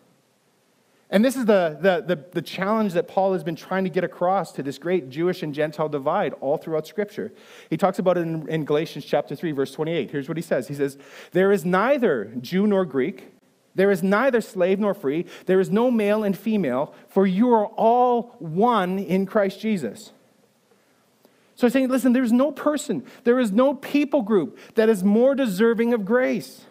And 1.13 1.23
this 1.23 1.35
is 1.35 1.45
the, 1.45 1.77
the, 1.79 2.15
the, 2.15 2.25
the, 2.31 2.41
challenge 2.41 2.93
that 2.93 3.07
Paul 3.07 3.33
has 3.33 3.43
been 3.43 3.55
trying 3.55 3.83
to 3.83 3.89
get 3.91 4.03
across 4.03 4.51
to 4.53 4.63
this 4.63 4.79
great 4.79 5.09
Jewish 5.11 5.43
and 5.43 5.53
Gentile 5.53 5.87
divide 5.87 6.33
all 6.41 6.57
throughout 6.57 6.87
Scripture. 6.87 7.31
He 7.69 7.77
talks 7.77 7.99
about 7.99 8.17
it 8.17 8.21
in, 8.21 8.49
in 8.49 8.65
Galatians 8.65 9.05
chapter 9.05 9.35
3, 9.35 9.51
verse 9.51 9.71
28. 9.71 10.09
Here's 10.09 10.27
what 10.27 10.37
he 10.37 10.41
says 10.41 10.67
He 10.67 10.73
says, 10.73 10.97
There 11.31 11.51
is 11.51 11.63
neither 11.63 12.33
Jew 12.41 12.65
nor 12.65 12.83
Greek, 12.83 13.31
there 13.75 13.91
is 13.91 14.01
neither 14.01 14.41
slave 14.41 14.79
nor 14.79 14.95
free. 14.95 15.25
There 15.45 15.59
is 15.59 15.69
no 15.69 15.91
male 15.91 16.23
and 16.23 16.37
female, 16.37 16.93
for 17.07 17.27
you 17.27 17.53
are 17.53 17.67
all 17.67 18.35
one 18.39 18.97
in 18.97 19.27
Christ 19.27 19.59
Jesus. 19.59 20.11
So 21.55 21.67
he's 21.67 21.73
saying, 21.73 21.89
listen, 21.89 22.13
there's 22.13 22.31
no 22.31 22.51
person, 22.51 23.05
there 23.23 23.39
is 23.39 23.51
no 23.51 23.75
people 23.75 24.23
group 24.23 24.57
that 24.73 24.89
is 24.89 25.03
more 25.03 25.35
deserving 25.35 25.93
of 25.93 26.05
grace. 26.05 26.65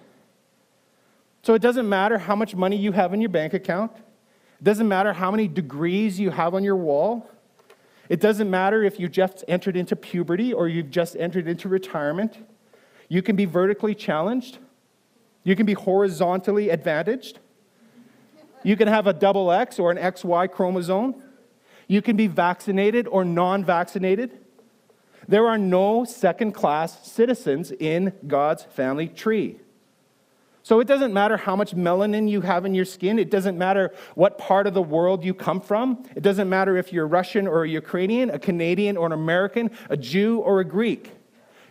So 1.44 1.55
it 1.55 1.62
doesn't 1.62 1.88
matter 1.88 2.18
how 2.18 2.37
much 2.37 2.55
money 2.55 2.76
you 2.76 2.92
have 2.92 3.14
in 3.14 3.20
your 3.20 3.31
bank 3.31 3.55
account, 3.55 3.92
it 4.62 4.64
doesn't 4.64 4.88
matter 4.88 5.12
how 5.12 5.31
many 5.31 5.46
degrees 5.46 6.18
you 6.18 6.31
have 6.31 6.55
on 6.55 6.64
your 6.64 6.77
wall. 6.77 7.29
It 8.09 8.20
doesn't 8.20 8.48
matter 8.48 8.83
if 8.83 8.98
you 8.98 9.09
just 9.09 9.44
entered 9.46 9.77
into 9.77 9.96
puberty 9.96 10.55
or 10.55 10.68
you've 10.68 10.90
just 10.90 11.16
entered 11.16 11.46
into 11.46 11.68
retirement. 11.68 12.38
You 13.09 13.20
can 13.20 13.37
be 13.37 13.44
vertically 13.44 13.94
challenged 13.94 14.59
you 15.44 15.57
can 15.57 15.66
be 15.66 15.75
horizontally 15.75 16.70
advantaged. 16.70 17.40
You 18.62 18.77
can 18.77 18.87
have 18.88 19.07
a 19.07 19.12
double 19.12 19.51
X 19.51 19.79
or 19.79 19.90
an 19.90 19.98
XY 19.98 20.51
chromosome. 20.53 21.20
You 21.88 22.01
can 22.01 22.16
be 22.16 22.29
vaccinated 22.29 23.09
or 23.09 23.25
non 23.25 23.64
vaccinated. 23.64 24.38
There 25.27 25.46
are 25.48 25.59
no 25.59 26.05
second 26.05 26.53
class 26.53 27.11
citizens 27.11 27.72
in 27.72 28.12
God's 28.27 28.64
family 28.64 29.09
tree. 29.09 29.59
So 30.64 30.79
it 30.79 30.87
doesn't 30.87 31.12
matter 31.12 31.37
how 31.37 31.57
much 31.57 31.75
melanin 31.75 32.29
you 32.29 32.40
have 32.42 32.64
in 32.64 32.75
your 32.75 32.85
skin. 32.85 33.18
It 33.18 33.31
doesn't 33.31 33.59
matter 33.59 33.92
what 34.14 34.38
part 34.38 34.66
of 34.66 34.75
the 34.75 34.83
world 34.83 35.25
you 35.25 35.35
come 35.35 35.61
from. 35.61 36.05
It 36.14 36.22
doesn't 36.22 36.48
matter 36.48 36.77
if 36.77 36.92
you're 36.92 37.07
Russian 37.07 37.48
or 37.48 37.64
a 37.64 37.68
Ukrainian, 37.68 38.31
a 38.31 38.38
Canadian 38.38 38.96
or 38.96 39.07
an 39.07 39.12
American, 39.12 39.72
a 39.90 39.96
Jew 39.96 40.38
or 40.38 40.61
a 40.61 40.64
Greek. 40.64 41.11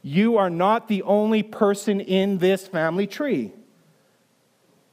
You 0.04 0.38
are 0.38 0.49
not 0.49 0.88
the 0.88 1.04
only 1.04 1.41
person 1.41 2.01
in 2.01 2.39
this 2.39 2.67
family 2.67 3.08
tree. 3.08 3.54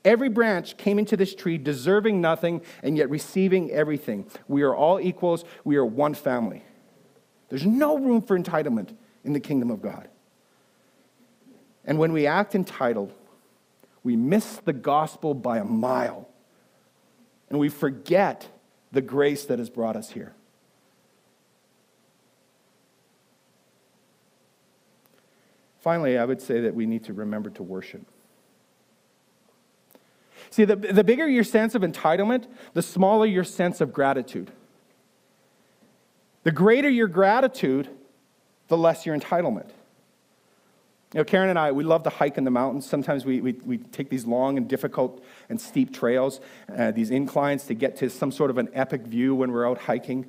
Every 0.05 0.29
branch 0.29 0.77
came 0.77 0.99
into 0.99 1.17
this 1.17 1.35
tree 1.35 1.59
deserving 1.59 2.21
nothing 2.21 2.63
and 2.83 2.97
yet 2.97 3.11
receiving 3.11 3.71
everything. 3.73 4.31
We 4.47 4.63
are 4.63 4.75
all 4.75 5.01
equals. 5.01 5.45
We 5.65 5.77
are 5.77 5.85
one 5.85 6.15
family. 6.15 6.63
There's 7.49 7.67
no 7.67 7.99
room 7.99 8.23
for 8.23 8.39
entitlement 8.39 8.95
in 9.25 9.33
the 9.33 9.41
kingdom 9.41 9.71
of 9.71 9.83
God. 9.83 10.09
And 11.85 11.99
when 11.99 12.13
we 12.13 12.27
act 12.27 12.55
entitled, 12.55 13.13
we 14.03 14.17
miss 14.17 14.57
the 14.57 14.73
gospel 14.73 15.35
by 15.35 15.59
a 15.59 15.65
mile. 15.65 16.29
And 17.51 17.59
we 17.59 17.69
forget 17.69 18.49
the 18.93 19.01
grace 19.01 19.45
that 19.47 19.59
has 19.59 19.71
brought 19.71 19.97
us 19.97 20.11
here. 20.11 20.35
Finally, 25.81 26.19
I 26.19 26.25
would 26.25 26.43
say 26.43 26.61
that 26.61 26.75
we 26.75 26.87
need 26.87 27.05
to 27.05 27.13
remember 27.13 27.51
to 27.51 27.63
worship. 27.63 28.03
See, 30.51 30.65
the, 30.65 30.77
the 30.77 31.05
bigger 31.05 31.29
your 31.29 31.45
sense 31.45 31.75
of 31.75 31.83
entitlement, 31.83 32.47
the 32.75 32.83
smaller 32.83 33.27
your 33.27 33.45
sense 33.45 33.81
of 33.81 33.93
gratitude. 33.93 34.51
The 36.43 36.53
greater 36.53 36.89
your 36.89 37.09
gratitude, 37.09 37.89
the 38.69 38.77
less 38.77 39.05
your 39.05 39.19
entitlement. 39.19 39.71
You 41.15 41.21
know, 41.21 41.25
Karen 41.25 41.49
and 41.49 41.59
I, 41.59 41.73
we 41.73 41.85
love 41.85 42.03
to 42.03 42.11
hike 42.11 42.37
in 42.37 42.45
the 42.45 42.51
mountains. 42.51 42.85
Sometimes 42.85 43.25
we, 43.25 43.41
we, 43.41 43.53
we 43.65 43.79
take 43.79 44.11
these 44.11 44.27
long 44.27 44.59
and 44.59 44.69
difficult 44.69 45.25
and 45.49 45.59
steep 45.59 45.95
trails, 45.95 46.41
uh, 46.77 46.91
these 46.91 47.11
inclines 47.11 47.65
to 47.65 47.75
get 47.75 47.97
to 47.97 48.11
some 48.11 48.31
sort 48.31 48.51
of 48.51 48.59
an 48.59 48.69
epic 48.75 49.03
view 49.03 49.35
when 49.35 49.51
we're 49.51 49.67
out 49.67 49.79
hiking. 49.79 50.27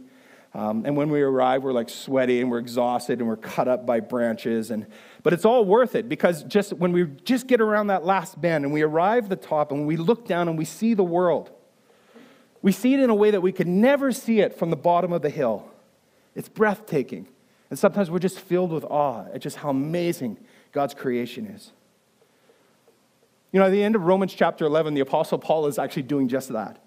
Um, 0.54 0.86
and 0.86 0.96
when 0.96 1.10
we 1.10 1.22
arrive, 1.22 1.64
we're 1.64 1.74
like 1.74 1.90
sweaty 1.90 2.40
and 2.40 2.50
we're 2.50 2.60
exhausted 2.60 3.20
and 3.20 3.28
we're 3.28 3.36
cut 3.36 3.68
up 3.68 3.86
by 3.86 4.00
branches. 4.00 4.72
And, 4.72 4.88
but 5.22 5.34
it's 5.34 5.44
all 5.44 5.66
worth 5.66 5.96
it 5.96 6.08
because 6.08 6.44
just 6.44 6.72
when 6.72 6.94
we 6.94 7.08
just 7.26 7.46
get 7.48 7.60
around 7.60 7.88
that 7.88 8.06
last 8.06 8.40
bend 8.40 8.64
and 8.64 8.74
we 8.74 8.82
arrive 8.82 9.26
at 9.26 9.30
the 9.30 9.48
top 9.48 9.74
and 9.74 9.86
we 9.86 9.98
look 9.98 10.26
down 10.26 10.48
and 10.48 10.58
we 10.58 10.66
see 10.66 10.94
the 10.94 11.04
world, 11.04 11.52
we 12.62 12.72
see 12.72 12.94
it 12.94 13.02
in 13.02 13.10
a 13.10 13.16
way 13.16 13.32
that 13.32 13.42
we 13.42 13.52
could 13.52 13.68
never 13.68 14.14
see 14.14 14.40
it 14.40 14.58
from 14.58 14.70
the 14.70 14.78
bottom 14.78 15.12
of 15.12 15.24
the 15.24 15.30
hill. 15.30 15.70
It's 16.36 16.50
breathtaking. 16.50 17.28
And 17.70 17.78
sometimes 17.78 18.10
we're 18.10 18.20
just 18.20 18.40
filled 18.40 18.72
with 18.72 18.86
awe 18.86 19.26
at 19.34 19.42
just 19.42 19.58
how 19.58 19.70
amazing 19.70 20.38
God's 20.72 20.94
creation 20.94 21.48
is. 21.48 21.72
You 23.52 23.60
know, 23.60 23.66
at 23.66 23.72
the 23.72 23.84
end 23.84 23.96
of 23.96 24.04
Romans 24.04 24.34
chapter 24.34 24.66
11, 24.66 24.94
the 24.94 25.02
Apostle 25.02 25.40
Paul 25.40 25.68
is 25.68 25.80
actually 25.80 26.04
doing 26.04 26.28
just 26.28 26.50
that. 26.50 26.84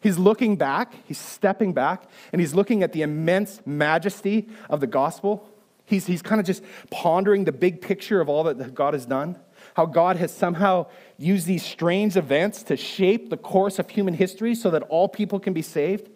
He's 0.00 0.18
looking 0.18 0.56
back, 0.56 0.94
he's 1.06 1.18
stepping 1.18 1.72
back, 1.72 2.08
and 2.32 2.40
he's 2.40 2.54
looking 2.54 2.82
at 2.82 2.92
the 2.92 3.02
immense 3.02 3.60
majesty 3.66 4.48
of 4.70 4.80
the 4.80 4.86
gospel. 4.86 5.48
He's, 5.86 6.06
he's 6.06 6.22
kind 6.22 6.40
of 6.40 6.46
just 6.46 6.62
pondering 6.90 7.44
the 7.44 7.52
big 7.52 7.80
picture 7.80 8.20
of 8.20 8.28
all 8.28 8.44
that 8.44 8.74
God 8.74 8.94
has 8.94 9.06
done, 9.06 9.38
how 9.74 9.86
God 9.86 10.16
has 10.16 10.32
somehow 10.32 10.86
used 11.16 11.46
these 11.46 11.64
strange 11.64 12.16
events 12.16 12.62
to 12.64 12.76
shape 12.76 13.30
the 13.30 13.36
course 13.36 13.78
of 13.78 13.88
human 13.88 14.14
history 14.14 14.54
so 14.54 14.70
that 14.70 14.82
all 14.82 15.08
people 15.08 15.40
can 15.40 15.52
be 15.52 15.62
saved. 15.62 16.10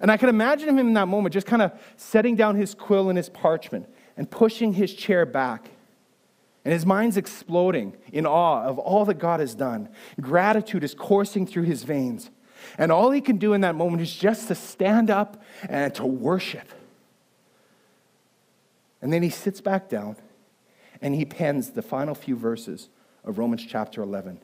And 0.00 0.10
I 0.10 0.16
can 0.16 0.28
imagine 0.28 0.68
him 0.68 0.78
in 0.78 0.92
that 0.94 1.08
moment 1.08 1.32
just 1.32 1.46
kind 1.46 1.62
of 1.62 1.72
setting 1.96 2.36
down 2.36 2.56
his 2.56 2.74
quill 2.74 3.08
and 3.08 3.16
his 3.16 3.30
parchment 3.30 3.88
and 4.16 4.30
pushing 4.30 4.74
his 4.74 4.92
chair 4.92 5.24
back. 5.24 5.70
And 6.64 6.72
his 6.72 6.86
mind's 6.86 7.16
exploding 7.16 7.94
in 8.12 8.26
awe 8.26 8.64
of 8.64 8.78
all 8.78 9.04
that 9.04 9.18
God 9.18 9.40
has 9.40 9.54
done. 9.54 9.88
Gratitude 10.20 10.82
is 10.82 10.94
coursing 10.94 11.46
through 11.46 11.64
his 11.64 11.82
veins. 11.82 12.30
And 12.78 12.90
all 12.90 13.10
he 13.10 13.20
can 13.20 13.36
do 13.36 13.52
in 13.52 13.60
that 13.60 13.74
moment 13.74 14.00
is 14.00 14.14
just 14.14 14.48
to 14.48 14.54
stand 14.54 15.10
up 15.10 15.42
and 15.68 15.94
to 15.96 16.06
worship. 16.06 16.68
And 19.02 19.12
then 19.12 19.22
he 19.22 19.28
sits 19.28 19.60
back 19.60 19.90
down 19.90 20.16
and 21.02 21.14
he 21.14 21.26
pens 21.26 21.72
the 21.72 21.82
final 21.82 22.14
few 22.14 22.36
verses 22.36 22.88
of 23.24 23.38
Romans 23.38 23.64
chapter 23.66 24.02
11 24.02 24.40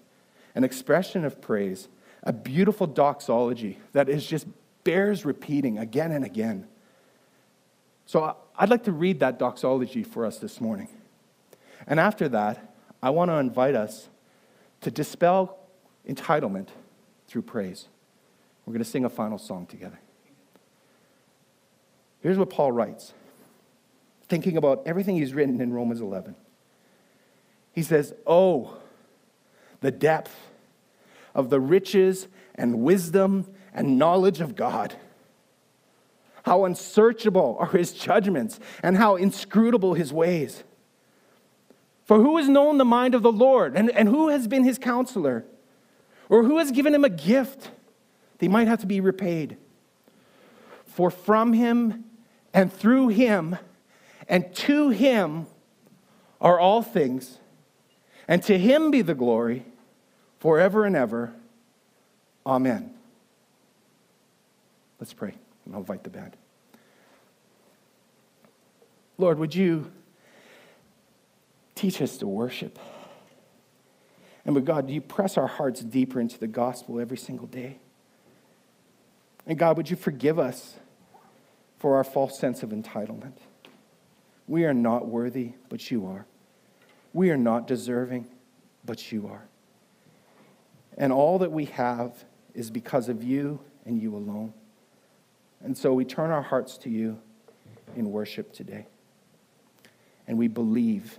an 0.54 0.64
expression 0.64 1.24
of 1.24 1.40
praise, 1.40 1.88
a 2.24 2.32
beautiful 2.32 2.86
doxology 2.86 3.78
that 3.92 4.08
is 4.08 4.26
just 4.26 4.48
bears 4.82 5.24
repeating 5.24 5.78
again 5.78 6.10
and 6.10 6.24
again. 6.24 6.66
So 8.04 8.36
I'd 8.56 8.68
like 8.68 8.82
to 8.84 8.92
read 8.92 9.20
that 9.20 9.38
doxology 9.38 10.02
for 10.02 10.26
us 10.26 10.38
this 10.38 10.60
morning. 10.60 10.88
And 11.86 11.98
after 11.98 12.28
that, 12.28 12.74
I 13.02 13.10
want 13.10 13.30
to 13.30 13.34
invite 13.34 13.74
us 13.74 14.08
to 14.82 14.90
dispel 14.90 15.58
entitlement 16.08 16.68
through 17.26 17.42
praise. 17.42 17.88
We're 18.64 18.72
going 18.72 18.84
to 18.84 18.90
sing 18.90 19.04
a 19.04 19.10
final 19.10 19.38
song 19.38 19.66
together. 19.66 19.98
Here's 22.20 22.38
what 22.38 22.50
Paul 22.50 22.72
writes, 22.72 23.14
thinking 24.28 24.56
about 24.56 24.82
everything 24.86 25.16
he's 25.16 25.32
written 25.32 25.60
in 25.60 25.72
Romans 25.72 26.00
11. 26.00 26.36
He 27.72 27.82
says, 27.82 28.12
Oh, 28.26 28.76
the 29.80 29.90
depth 29.90 30.34
of 31.34 31.50
the 31.50 31.60
riches 31.60 32.28
and 32.54 32.80
wisdom 32.80 33.46
and 33.72 33.98
knowledge 33.98 34.40
of 34.40 34.56
God. 34.56 34.94
How 36.42 36.64
unsearchable 36.64 37.56
are 37.58 37.66
his 37.66 37.92
judgments 37.92 38.60
and 38.82 38.96
how 38.96 39.16
inscrutable 39.16 39.94
his 39.94 40.12
ways. 40.12 40.64
For 42.10 42.18
who 42.18 42.38
has 42.38 42.48
known 42.48 42.76
the 42.76 42.84
mind 42.84 43.14
of 43.14 43.22
the 43.22 43.30
Lord 43.30 43.76
and, 43.76 43.88
and 43.88 44.08
who 44.08 44.30
has 44.30 44.48
been 44.48 44.64
his 44.64 44.78
counselor? 44.78 45.44
Or 46.28 46.42
who 46.42 46.58
has 46.58 46.72
given 46.72 46.92
him 46.92 47.04
a 47.04 47.08
gift? 47.08 47.70
they 48.38 48.48
might 48.48 48.66
have 48.66 48.80
to 48.80 48.86
be 48.88 49.00
repaid. 49.00 49.56
For 50.86 51.12
from 51.12 51.52
him 51.52 52.06
and 52.52 52.72
through 52.72 53.10
him 53.10 53.56
and 54.28 54.52
to 54.56 54.88
him 54.88 55.46
are 56.40 56.58
all 56.58 56.82
things, 56.82 57.38
and 58.26 58.42
to 58.42 58.58
him 58.58 58.90
be 58.90 59.02
the 59.02 59.14
glory 59.14 59.64
forever 60.40 60.84
and 60.84 60.96
ever. 60.96 61.32
Amen. 62.44 62.92
Let's 64.98 65.12
pray, 65.12 65.34
and 65.64 65.74
I'll 65.74 65.82
invite 65.82 66.02
the 66.02 66.10
band. 66.10 66.36
Lord, 69.16 69.38
would 69.38 69.54
you 69.54 69.92
teach 71.80 72.02
us 72.02 72.18
to 72.18 72.26
worship? 72.26 72.78
And 74.44 74.54
but 74.54 74.64
God, 74.64 74.90
you 74.90 75.00
press 75.00 75.36
our 75.36 75.46
hearts 75.46 75.80
deeper 75.80 76.20
into 76.20 76.38
the 76.38 76.46
gospel 76.46 77.00
every 77.00 77.16
single 77.16 77.46
day? 77.46 77.78
And 79.46 79.58
God, 79.58 79.76
would 79.76 79.90
you 79.90 79.96
forgive 79.96 80.38
us 80.38 80.76
for 81.78 81.96
our 81.96 82.04
false 82.04 82.38
sense 82.38 82.62
of 82.62 82.70
entitlement? 82.70 83.38
We 84.46 84.64
are 84.64 84.74
not 84.74 85.06
worthy, 85.06 85.52
but 85.68 85.90
you 85.90 86.06
are. 86.06 86.26
We 87.12 87.30
are 87.30 87.36
not 87.36 87.66
deserving, 87.66 88.26
but 88.84 89.10
you 89.10 89.28
are. 89.28 89.46
And 90.98 91.12
all 91.12 91.38
that 91.38 91.52
we 91.52 91.66
have 91.66 92.24
is 92.54 92.70
because 92.70 93.08
of 93.08 93.22
you 93.22 93.60
and 93.86 94.00
you 94.00 94.14
alone. 94.14 94.52
And 95.62 95.76
so 95.76 95.92
we 95.92 96.04
turn 96.04 96.30
our 96.30 96.42
hearts 96.42 96.76
to 96.78 96.90
you 96.90 97.18
in 97.96 98.10
worship 98.10 98.52
today. 98.52 98.86
And 100.26 100.36
we 100.38 100.48
believe 100.48 101.18